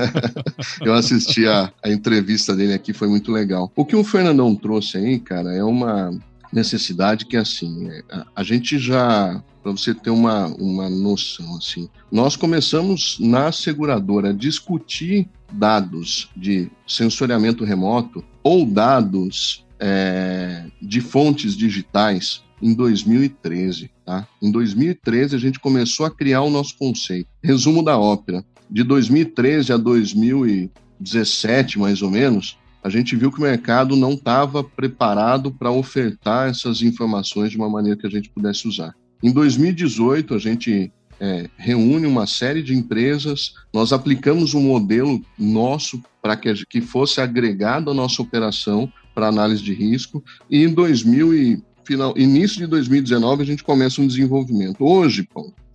[0.81, 3.71] Eu assisti a, a entrevista dele aqui, foi muito legal.
[3.75, 6.11] O que o Fernandão trouxe aí, cara, é uma,
[6.51, 11.89] necessidade que assim é, a, a gente já para você ter uma, uma noção assim
[12.11, 21.55] nós começamos na seguradora a discutir dados de sensoriamento remoto ou dados é, de fontes
[21.55, 24.27] digitais em 2013, tá?
[24.41, 27.29] Em 2013 a gente começou a criar o nosso conceito.
[27.43, 28.43] Resumo da ópera.
[28.69, 34.63] De 2013 a 2017, mais ou menos, a gente viu que o mercado não estava
[34.63, 38.93] preparado para ofertar essas informações de uma maneira que a gente pudesse usar.
[39.21, 46.01] Em 2018, a gente é, reúne uma série de empresas, nós aplicamos um modelo nosso
[46.21, 51.33] para que, que fosse agregado à nossa operação para análise de risco, e em 2000
[51.33, 54.85] e, final, início de 2019 a gente começa um desenvolvimento.
[54.85, 55.27] Hoje,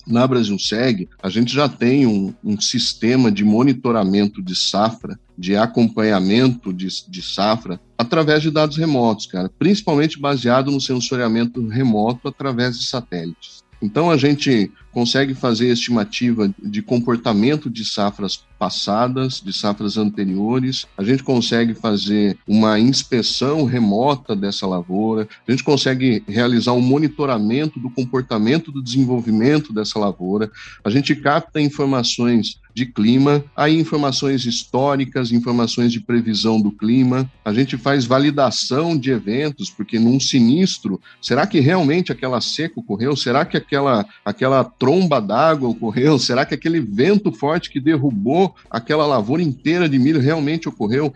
[0.07, 5.57] na Brasil Seg, a gente já tem um, um, sistema de monitoramento de safra, de
[5.57, 12.79] acompanhamento de, de, safra, através de dados remotos, cara, principalmente baseado no sensoriamento remoto através
[12.79, 13.64] de satélites.
[13.83, 21.02] Então a gente consegue fazer estimativa de comportamento de safras passadas, de safras anteriores, a
[21.02, 27.90] gente consegue fazer uma inspeção remota dessa lavoura, a gente consegue realizar um monitoramento do
[27.90, 30.50] comportamento do desenvolvimento dessa lavoura,
[30.83, 37.52] a gente capta informações de clima, aí informações históricas, informações de previsão do clima, a
[37.52, 43.14] gente faz validação de eventos, porque num sinistro, será que realmente aquela seca ocorreu?
[43.14, 46.18] Será que aquela, aquela tromba d'água ocorreu?
[46.18, 51.10] Será que aquele vento forte que derrubou aquela lavoura inteira de milho realmente ocorreu?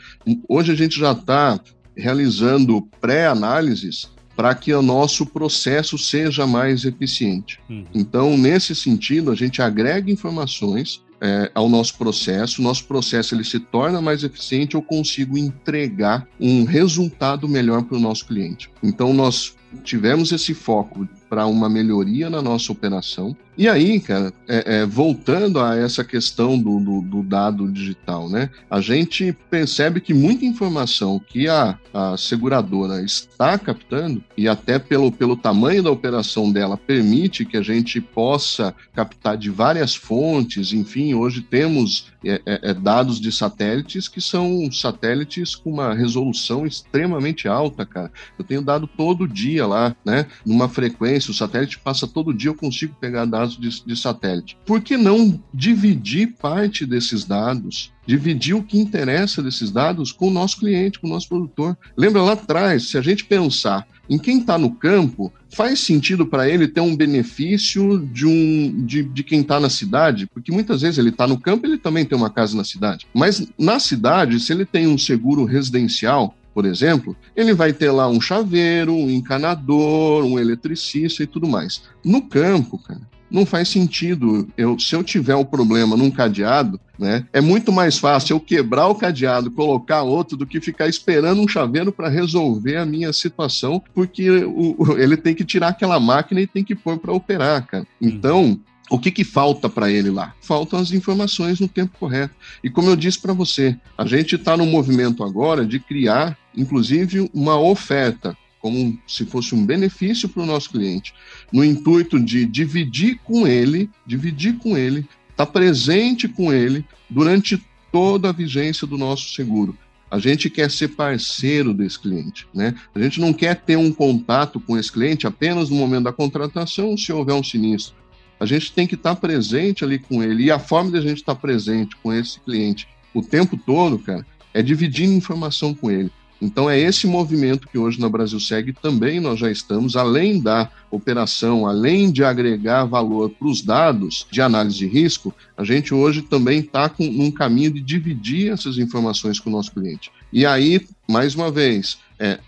[0.48, 1.60] Hoje a gente já está
[1.94, 7.60] realizando pré-análises para que o nosso processo seja mais eficiente.
[7.68, 7.84] Uhum.
[7.92, 13.58] Então, nesse sentido, a gente agrega informações é, ao nosso processo, nosso processo ele se
[13.58, 18.70] torna mais eficiente, eu consigo entregar um resultado melhor para o nosso cliente.
[18.82, 23.36] Então, nós tivemos esse foco para uma melhoria na nossa operação.
[23.58, 28.50] E aí, cara, é, é, voltando a essa questão do, do, do, dado digital, né?
[28.70, 35.10] A gente percebe que muita informação que a, a seguradora está captando, e até pelo,
[35.10, 41.14] pelo tamanho da operação dela, permite que a gente possa captar de várias fontes, enfim,
[41.14, 47.48] hoje temos é, é, é dados de satélites que são satélites com uma resolução extremamente
[47.48, 48.12] alta, cara.
[48.38, 50.26] Eu tenho dado todo dia lá, né?
[50.46, 54.58] Numa frequência frequência, o satélite passa todo dia, eu consigo pegar dados de, de satélite.
[54.66, 60.30] Por que não dividir parte desses dados dividir o que interessa desses dados com o
[60.30, 61.76] nosso cliente, com o nosso produtor.
[61.94, 66.48] Lembra lá atrás, se a gente pensar em quem está no campo, faz sentido para
[66.48, 70.26] ele ter um benefício de, um, de, de quem está na cidade?
[70.26, 73.06] Porque muitas vezes ele está no campo ele também tem uma casa na cidade.
[73.12, 78.08] Mas na cidade, se ele tem um seguro residencial, por exemplo, ele vai ter lá
[78.08, 81.82] um chaveiro, um encanador, um eletricista e tudo mais.
[82.02, 84.48] No campo, cara, não faz sentido.
[84.56, 88.88] Eu, se eu tiver um problema num cadeado, né, é muito mais fácil eu quebrar
[88.88, 93.82] o cadeado, colocar outro, do que ficar esperando um chaveiro para resolver a minha situação,
[93.94, 97.86] porque o, ele tem que tirar aquela máquina e tem que pôr para operar, cara.
[98.00, 98.58] Então,
[98.90, 100.34] o que, que falta para ele lá?
[100.40, 102.34] Faltam as informações no tempo correto.
[102.64, 107.30] E como eu disse para você, a gente está no movimento agora de criar, inclusive,
[107.34, 111.14] uma oferta como se fosse um benefício para o nosso cliente,
[111.52, 115.00] no intuito de dividir com ele, dividir com ele,
[115.30, 119.76] estar tá presente com ele durante toda a vigência do nosso seguro.
[120.10, 122.74] A gente quer ser parceiro desse cliente, né?
[122.94, 126.96] A gente não quer ter um contato com esse cliente apenas no momento da contratação,
[126.96, 127.94] se houver um sinistro.
[128.40, 130.44] A gente tem que estar presente ali com ele.
[130.44, 134.24] E a forma de a gente estar presente com esse cliente o tempo todo, cara,
[134.54, 136.10] é dividindo informação com ele.
[136.40, 140.70] Então é esse movimento que hoje na Brasil Segue também nós já estamos, além da
[140.90, 146.22] operação, além de agregar valor para os dados de análise de risco, a gente hoje
[146.22, 150.10] também está num caminho de dividir essas informações com o nosso cliente.
[150.32, 152.38] E aí, mais uma vez, é,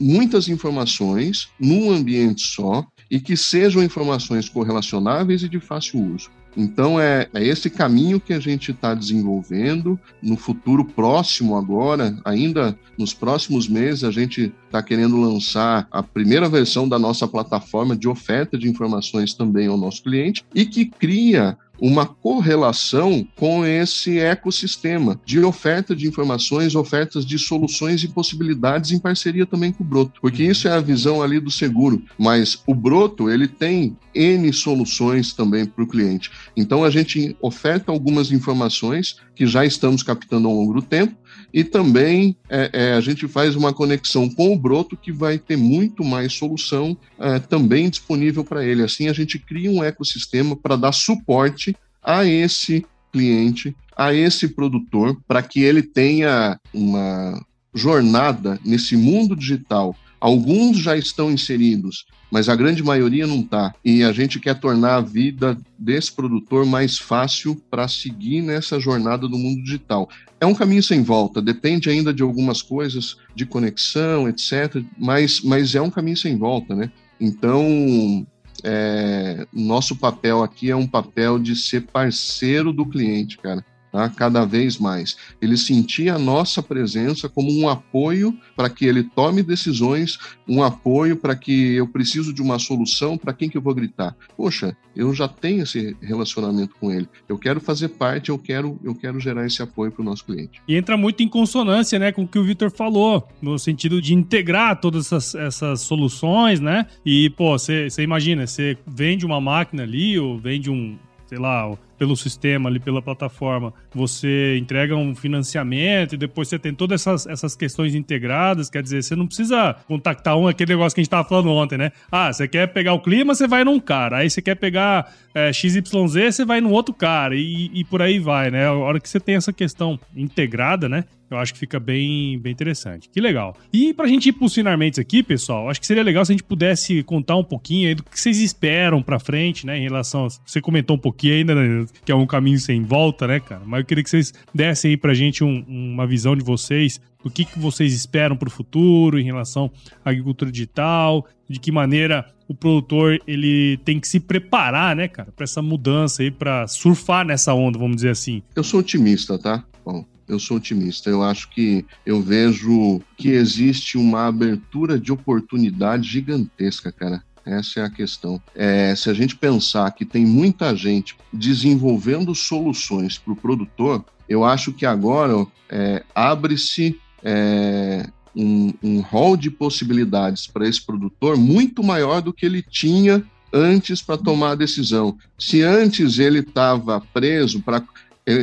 [0.00, 6.30] muitas informações num ambiente só e que sejam informações correlacionáveis e de fácil uso.
[6.56, 9.98] Então é, é esse caminho que a gente está desenvolvendo.
[10.22, 16.48] No futuro próximo, agora, ainda nos próximos meses, a gente está querendo lançar a primeira
[16.48, 21.56] versão da nossa plataforma de oferta de informações também ao nosso cliente e que cria
[21.82, 29.00] uma correlação com esse ecossistema de oferta de informações, ofertas de soluções e possibilidades em
[29.00, 32.74] parceria também com o Broto, porque isso é a visão ali do seguro, mas o
[32.74, 36.30] Broto ele tem N soluções também para o cliente.
[36.56, 41.16] Então a gente oferta algumas informações que já estamos captando ao longo do tempo
[41.52, 45.56] e também é, é, a gente faz uma conexão com o Broto que vai ter
[45.56, 48.82] muito mais solução é, também disponível para ele.
[48.82, 51.71] Assim, a gente cria um ecossistema para dar suporte
[52.02, 57.40] a esse cliente, a esse produtor, para que ele tenha uma
[57.74, 59.94] jornada nesse mundo digital.
[60.20, 63.74] Alguns já estão inseridos, mas a grande maioria não está.
[63.84, 69.28] E a gente quer tornar a vida desse produtor mais fácil para seguir nessa jornada
[69.28, 70.08] do mundo digital.
[70.40, 75.74] É um caminho sem volta, depende ainda de algumas coisas de conexão, etc., mas, mas
[75.74, 76.90] é um caminho sem volta, né?
[77.20, 78.26] Então,
[78.64, 84.08] é, nosso papel aqui é um papel de ser parceiro do cliente, cara tá?
[84.08, 85.16] cada vez mais.
[85.40, 90.18] Ele sentia a nossa presença como um apoio para que ele tome decisões,
[90.48, 94.16] um apoio para que eu preciso de uma solução, para quem que eu vou gritar?
[94.36, 97.08] Poxa, eu já tenho esse relacionamento com ele.
[97.28, 100.62] Eu quero fazer parte, eu quero, eu quero gerar esse apoio para o nosso cliente.
[100.66, 104.14] E entra muito em consonância, né, com o que o Vitor falou, no sentido de
[104.14, 106.86] integrar todas essas, essas soluções, né?
[107.04, 112.16] E, pô, você imagina, você vende uma máquina ali ou vende um, sei lá, pelo
[112.16, 117.54] sistema ali, pela plataforma, você entrega um financiamento e depois você tem todas essas, essas
[117.54, 121.28] questões integradas, quer dizer, você não precisa contactar um, aquele negócio que a gente estava
[121.28, 121.92] falando ontem, né?
[122.10, 125.52] Ah, você quer pegar o clima, você vai num cara, aí você quer pegar é,
[125.52, 128.66] XYZ, você vai num outro cara e, e por aí vai, né?
[128.66, 131.04] A hora que você tem essa questão integrada, né?
[131.32, 133.08] Eu acho que fica bem, bem interessante.
[133.08, 133.56] Que legal.
[133.72, 136.44] E pra gente ir pros finalmente aqui, pessoal, acho que seria legal se a gente
[136.44, 139.78] pudesse contar um pouquinho aí do que vocês esperam pra frente, né?
[139.78, 140.26] Em relação.
[140.26, 140.28] A...
[140.28, 143.62] Você comentou um pouquinho ainda, né, que é um caminho sem volta, né, cara?
[143.64, 147.30] Mas eu queria que vocês dessem aí pra gente um, uma visão de vocês do
[147.30, 149.70] que, que vocês esperam para o futuro em relação
[150.04, 155.32] à agricultura digital, de que maneira o produtor ele tem que se preparar, né, cara,
[155.32, 158.42] para essa mudança aí, para surfar nessa onda, vamos dizer assim.
[158.54, 159.64] Eu sou otimista, tá?
[159.84, 161.10] Bom, eu sou otimista.
[161.10, 167.22] Eu acho que eu vejo que existe uma abertura de oportunidade gigantesca, cara.
[167.44, 168.40] Essa é a questão.
[168.54, 174.44] É, se a gente pensar que tem muita gente desenvolvendo soluções para o produtor, eu
[174.44, 181.82] acho que agora é, abre-se é, um, um hall de possibilidades para esse produtor muito
[181.82, 185.18] maior do que ele tinha antes para tomar a decisão.
[185.38, 187.82] Se antes ele estava preso para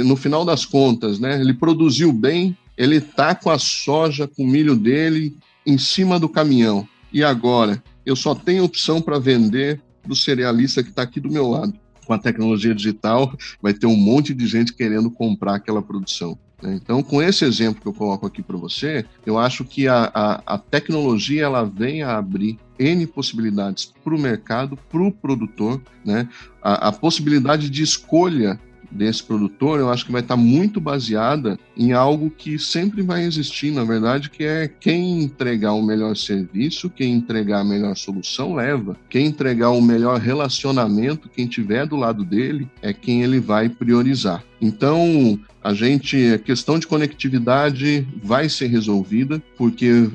[0.06, 4.47] no final das contas, né, ele produziu bem, ele está com a soja, com o
[4.47, 5.36] milho dele
[5.66, 6.86] em cima do caminhão.
[7.14, 11.47] E agora, eu só tenho opção para vender do cerealista que está aqui do meu
[11.47, 11.74] lado.
[12.06, 13.32] Com a tecnologia digital,
[13.62, 16.38] vai ter um monte de gente querendo comprar aquela produção.
[16.62, 16.80] Né?
[16.82, 20.56] Então, com esse exemplo que eu coloco aqui para você, eu acho que a, a,
[20.56, 26.28] a, tecnologia ela vem a abrir N possibilidades para o mercado, para o produtor, né?
[26.62, 28.60] A, a, possibilidade de escolha
[28.91, 33.71] desse produtor, eu acho que vai estar muito baseada em algo que sempre vai existir,
[33.71, 38.97] na verdade, que é quem entregar o melhor serviço, quem entregar a melhor solução leva,
[39.09, 44.43] quem entregar o melhor relacionamento, quem tiver do lado dele, é quem ele vai priorizar.
[44.61, 50.09] Então, a gente, a questão de conectividade vai ser resolvida, porque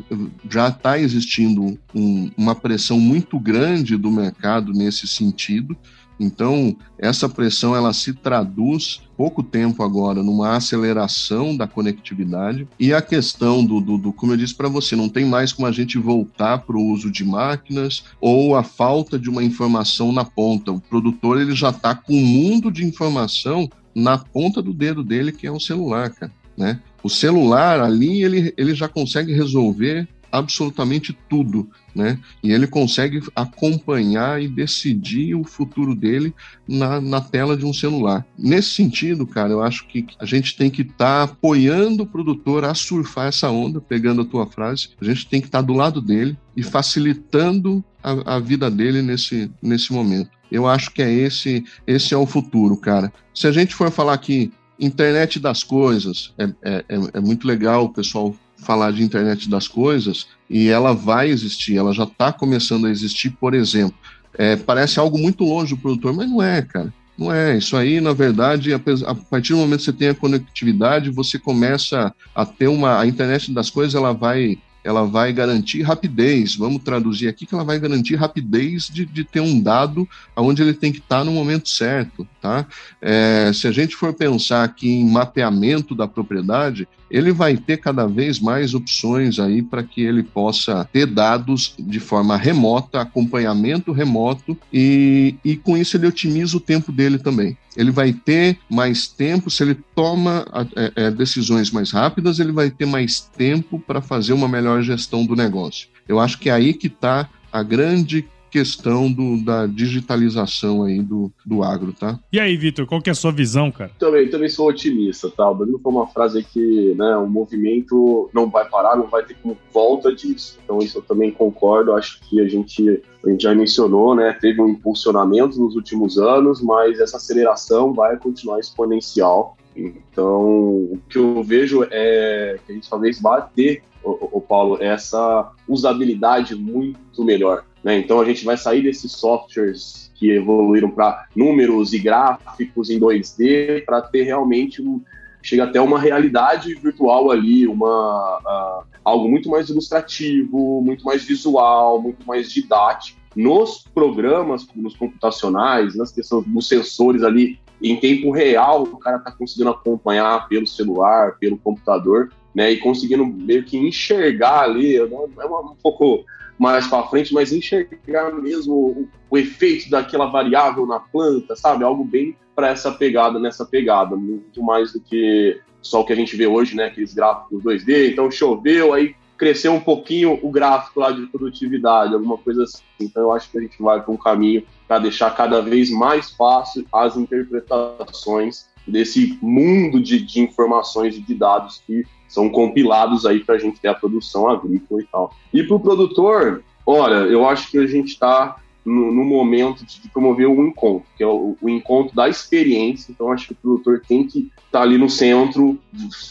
[0.51, 5.77] já está existindo um, uma pressão muito grande do mercado nesse sentido.
[6.19, 13.01] Então, essa pressão ela se traduz pouco tempo agora numa aceleração da conectividade e a
[13.01, 15.99] questão do, do, do como eu disse para você, não tem mais como a gente
[15.99, 20.73] voltar para o uso de máquinas ou a falta de uma informação na ponta.
[20.73, 25.33] O produtor ele já está com um mundo de informação na ponta do dedo dele,
[25.33, 26.33] que é o celular, cara.
[26.57, 26.81] Né?
[27.03, 32.19] O celular ali ele, ele já consegue resolver absolutamente tudo, né?
[32.43, 36.35] E ele consegue acompanhar e decidir o futuro dele
[36.67, 38.27] na, na tela de um celular.
[38.37, 42.65] Nesse sentido, cara, eu acho que a gente tem que estar tá apoiando o produtor
[42.65, 45.73] a surfar essa onda, pegando a tua frase, a gente tem que estar tá do
[45.73, 50.31] lado dele e facilitando a, a vida dele nesse, nesse momento.
[50.51, 53.13] Eu acho que é esse, esse é o futuro, cara.
[53.35, 57.85] Se a gente for falar aqui internet das coisas, é, é, é, é muito legal
[57.85, 62.87] o pessoal falar de internet das coisas e ela vai existir, ela já está começando
[62.87, 63.97] a existir, por exemplo.
[64.37, 66.93] É, parece algo muito longe do produtor, mas não é, cara.
[67.17, 67.57] Não é.
[67.57, 72.13] Isso aí, na verdade, a partir do momento que você tem a conectividade, você começa
[72.35, 72.99] a ter uma.
[72.99, 76.55] A internet das coisas, ela vai ela vai garantir rapidez.
[76.55, 80.75] Vamos traduzir aqui que ela vai garantir rapidez de, de ter um dado onde ele
[80.75, 82.29] tem que estar no momento certo.
[82.41, 82.67] Tá?
[83.01, 88.07] É, se a gente for pensar aqui em mapeamento da propriedade, ele vai ter cada
[88.07, 94.59] vez mais opções aí para que ele possa ter dados de forma remota, acompanhamento remoto
[94.73, 99.51] e, e com isso ele otimiza o tempo dele também ele vai ter mais tempo,
[99.51, 100.47] se ele toma
[100.77, 105.27] é, é, decisões mais rápidas, ele vai ter mais tempo para fazer uma melhor gestão
[105.27, 105.89] do negócio.
[106.09, 108.25] Eu acho que é aí que está a grande
[108.55, 112.21] questão do, da digitalização aí do, do agro, tá?
[112.33, 113.91] E aí, Vitor, qual que é a sua visão, cara?
[113.99, 115.51] Também, também sou otimista, tá?
[115.51, 119.35] O Danilo foi uma frase que, né, o movimento não vai parar, não vai ter
[119.43, 120.57] como volta disso.
[120.63, 124.63] Então isso eu também concordo, acho que a gente, a gente já mencionou, né, teve
[124.63, 129.57] um impulsionamento nos últimos anos, mas essa aceleração vai continuar exponencial.
[129.75, 134.79] Então, o que eu vejo é que a gente talvez vá ter, o, o Paulo,
[134.81, 137.65] essa usabilidade muito melhor.
[137.85, 137.99] Né?
[137.99, 143.85] Então a gente vai sair desses softwares que evoluíram para números e gráficos em 2D
[143.85, 145.03] para ter realmente um,
[145.43, 152.01] chega até uma realidade virtual ali, uma uh, algo muito mais ilustrativo, muito mais visual,
[152.01, 153.21] muito mais didático.
[153.37, 159.33] Nos programas, nos computacionais, nas questões dos sensores ali em tempo real, o cara está
[159.33, 165.77] conseguindo acompanhar pelo celular, pelo computador, né, e conseguindo meio que enxergar ali, é um
[165.83, 166.25] pouco
[166.59, 171.83] mais para frente, mas enxergar mesmo o, o, efeito daquela variável na planta, sabe?
[171.83, 176.17] Algo bem para essa pegada, nessa pegada, muito mais do que só o que a
[176.17, 176.85] gente vê hoje, né?
[176.85, 182.39] Aqueles gráficos 2D, então choveu, aí cresceu um pouquinho o gráfico lá de produtividade, alguma
[182.39, 182.85] coisa assim.
[183.01, 186.31] Então eu acho que a gente vai para um caminho para deixar cada vez mais
[186.31, 193.41] fácil as interpretações desse mundo de, de informações e de dados que são compilados aí
[193.41, 195.35] para a gente ter a produção agrícola e tal.
[195.53, 200.09] E para o produtor, olha, eu acho que a gente está no, no, momento de
[200.11, 203.11] promover o encontro, que é o, o, encontro da experiência.
[203.11, 205.79] Então, acho que o produtor tem que estar tá ali no centro,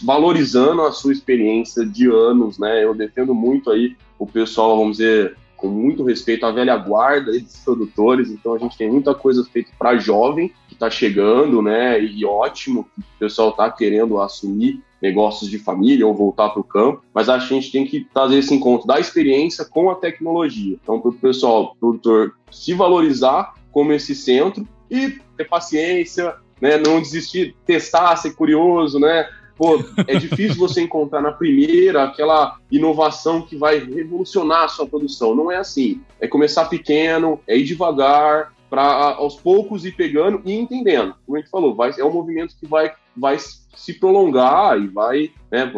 [0.03, 2.83] valorizando a sua experiência de anos, né?
[2.83, 7.57] Eu defendo muito aí o pessoal, vamos dizer, com muito respeito à velha guarda dos
[7.57, 8.29] produtores.
[8.29, 12.01] Então, a gente tem muita coisa feita para jovem que está chegando, né?
[12.01, 17.03] E ótimo o pessoal está querendo assumir negócios de família ou voltar para o campo,
[17.13, 20.77] mas acho que a gente tem que trazer esse encontro da experiência com a tecnologia.
[20.81, 27.01] Então, para o pessoal, produtor, se valorizar como esse centro e ter paciência, né, não
[27.01, 29.27] desistir, testar, ser curioso, né?
[29.57, 35.35] Pô, é difícil você encontrar na primeira aquela inovação que vai revolucionar a sua produção.
[35.35, 36.01] Não é assim.
[36.19, 41.13] É começar pequeno, é ir devagar, para aos poucos ir pegando e entendendo.
[41.27, 45.29] Como a gente falou, vai, é um movimento que vai, vai se prolongar e vai,
[45.51, 45.71] né,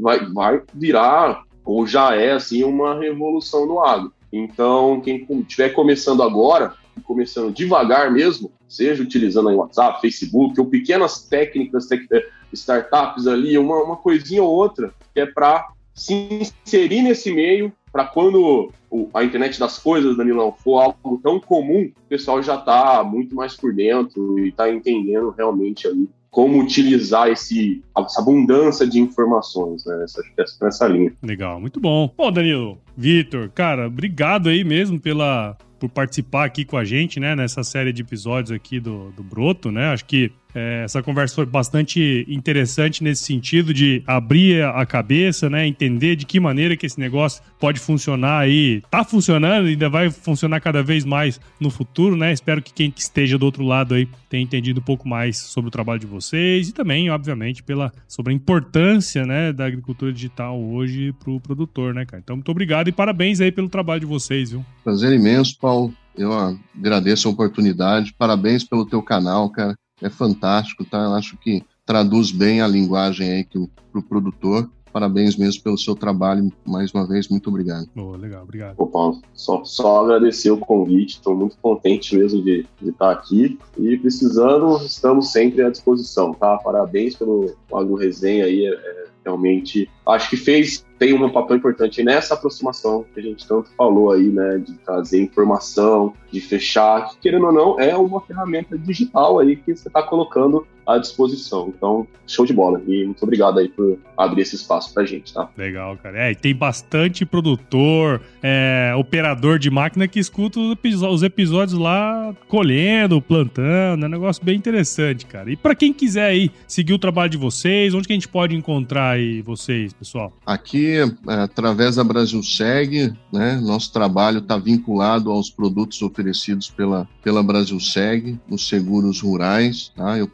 [0.00, 4.10] vai, vai virar, ou já é assim, uma revolução no agro.
[4.32, 6.72] Então, quem estiver começando agora,
[7.04, 12.08] começando devagar mesmo, seja utilizando aí WhatsApp, Facebook, ou pequenas técnicas, tec
[12.54, 18.04] startups ali, uma, uma coisinha ou outra, que é para se inserir nesse meio, para
[18.04, 18.72] quando
[19.14, 23.56] a internet das coisas, Danilão, for algo tão comum, o pessoal já está muito mais
[23.56, 30.04] por dentro e está entendendo realmente ali como utilizar esse, essa abundância de informações, né?
[30.04, 30.22] Essa,
[30.62, 31.12] nessa linha.
[31.22, 32.12] Legal, muito bom.
[32.16, 37.34] Bom, Danilo, Vitor, cara, obrigado aí mesmo pela, por participar aqui com a gente, né,
[37.34, 39.92] nessa série de episódios aqui do, do Broto, né?
[39.92, 45.66] Acho que É, essa conversa foi bastante interessante nesse sentido de abrir a cabeça, né?
[45.66, 48.82] Entender de que maneira que esse negócio pode funcionar aí.
[48.90, 52.32] Tá funcionando ainda vai funcionar cada vez mais no futuro, né?
[52.32, 55.70] Espero que quem esteja do outro lado aí tenha entendido um pouco mais sobre o
[55.70, 61.12] trabalho de vocês e também, obviamente, pela, sobre a importância, né, da agricultura digital hoje
[61.12, 62.20] para o produtor, né, cara?
[62.22, 64.64] Então, muito obrigado e parabéns aí pelo trabalho de vocês, viu?
[64.84, 65.92] Prazer imenso, Paulo.
[66.16, 66.32] Eu
[66.78, 68.14] agradeço a oportunidade.
[68.16, 71.04] Parabéns pelo teu canal, cara é fantástico, tá?
[71.04, 74.68] Eu acho que traduz bem a linguagem aí para o produtor.
[74.92, 76.52] Parabéns mesmo pelo seu trabalho.
[76.66, 77.88] Mais uma vez, muito obrigado.
[77.94, 78.74] Boa, legal, obrigado.
[78.76, 81.16] Ô, Paulo, só, só agradecer o convite.
[81.16, 83.58] Estou muito contente mesmo de, de estar aqui.
[83.78, 86.58] E precisando, estamos sempre à disposição, tá?
[86.58, 88.66] Parabéns pelo Agro Resenha aí.
[88.66, 93.48] É, é, realmente, acho que fez tem um papel importante nessa aproximação que a gente
[93.48, 98.20] tanto falou aí, né, de trazer informação, de fechar, que querendo ou não, é uma
[98.20, 101.72] ferramenta digital aí que você está colocando à disposição.
[101.76, 102.80] Então, show de bola.
[102.86, 105.48] E muito obrigado aí por abrir esse espaço pra gente, tá?
[105.56, 106.28] Legal, cara.
[106.28, 113.20] É, e tem bastante produtor, é, operador de máquina que escuta os episódios lá colhendo,
[113.20, 114.04] plantando.
[114.04, 115.50] É um negócio bem interessante, cara.
[115.50, 118.54] E para quem quiser aí seguir o trabalho de vocês, onde que a gente pode
[118.54, 120.32] encontrar aí vocês, pessoal?
[120.46, 123.60] Aqui, é, através da Brasil Seg, né?
[123.60, 130.18] Nosso trabalho está vinculado aos produtos oferecidos pela, pela Brasil Seg, os seguros rurais, tá?
[130.18, 130.28] Eu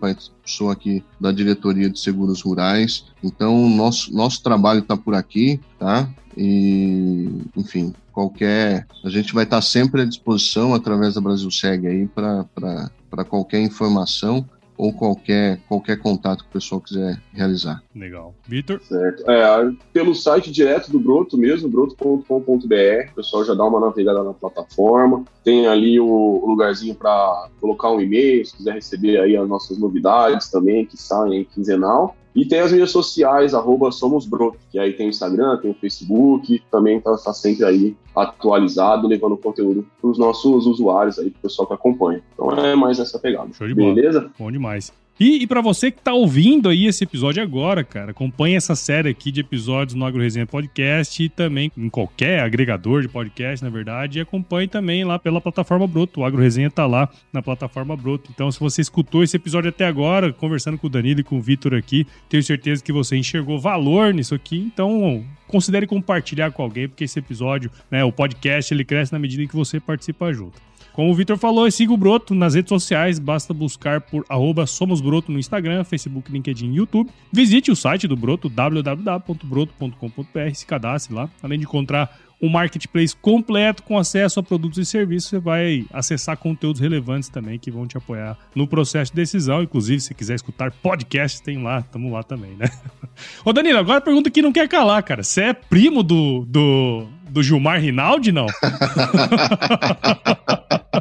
[0.46, 3.04] sou aqui da diretoria de seguros rurais.
[3.22, 6.08] Então, nosso, nosso trabalho está por aqui, tá?
[6.36, 8.86] E, enfim, qualquer.
[9.04, 13.60] A gente vai estar tá sempre à disposição através da Brasil Seg aí para qualquer
[13.60, 17.82] informação ou qualquer, qualquer contato que o pessoal quiser realizar.
[17.94, 18.34] Legal.
[18.46, 18.80] Vitor?
[18.82, 19.28] Certo.
[19.30, 24.34] É, pelo site direto do Broto mesmo, broto.com.br, o pessoal já dá uma navegada na
[24.34, 25.24] plataforma.
[25.42, 30.50] Tem ali o, lugarzinho para colocar um e-mail, se quiser receber aí as nossas novidades
[30.50, 32.16] também, que saem quinzenal.
[32.36, 36.62] E tem as mídias sociais, arroba SomosBroto, que aí tem o Instagram, tem o Facebook,
[36.70, 41.42] também está tá sempre aí atualizado, levando conteúdo para os nossos usuários aí, para o
[41.42, 42.22] pessoal que acompanha.
[42.34, 43.50] Então é mais essa pegada.
[43.54, 43.94] Show de bola.
[43.94, 44.30] Beleza?
[44.38, 44.92] Bom demais.
[45.18, 49.08] E, e para você que tá ouvindo aí esse episódio agora, cara, acompanhe essa série
[49.08, 53.70] aqui de episódios no Agro Resenha Podcast e também em qualquer agregador de podcast, na
[53.70, 56.20] verdade, e acompanhe também lá pela plataforma Broto.
[56.20, 58.30] O Agro Resenha tá lá na plataforma Broto.
[58.30, 61.40] Então, se você escutou esse episódio até agora, conversando com o Danilo e com o
[61.40, 64.58] Vitor aqui, tenho certeza que você enxergou valor nisso aqui.
[64.58, 69.42] Então, considere compartilhar com alguém, porque esse episódio, né, o podcast, ele cresce na medida
[69.42, 70.60] em que você participa junto.
[70.96, 74.24] Como o Vitor falou, siga o Broto nas redes sociais, basta buscar por
[74.66, 77.10] @somosbroto no Instagram, Facebook, LinkedIn e YouTube.
[77.30, 81.28] Visite o site do Broto, www.broto.com.br, se cadastre lá.
[81.42, 86.38] Além de encontrar um marketplace completo com acesso a produtos e serviços, você vai acessar
[86.38, 89.62] conteúdos relevantes também que vão te apoiar no processo de decisão.
[89.62, 92.70] Inclusive, se quiser escutar podcast, tem lá, tamo lá também, né?
[93.44, 95.22] Ô Danilo, agora a pergunta que não quer calar, cara.
[95.22, 98.46] Você é primo do, do, do Gilmar Rinaldi, não?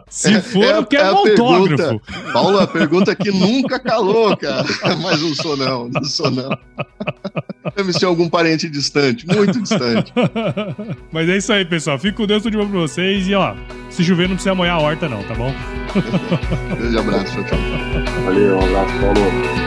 [0.09, 1.99] Se for, é, eu quero é um autógrafo.
[1.99, 4.65] Pergunta, Paulo, a pergunta que nunca calou, cara.
[5.01, 6.49] Mas não sou não, não sou não.
[7.75, 10.13] Deve ser algum parente distante, muito distante.
[11.11, 11.97] Mas é isso aí, pessoal.
[11.97, 13.27] Fico com Deus, tudo de bom pra vocês.
[13.27, 13.55] E ó,
[13.89, 15.53] se chover não precisa molhar a horta não, tá bom?
[16.77, 17.59] Grande abraço, tchau.
[18.25, 19.64] Valeu, um abraço, Paulo.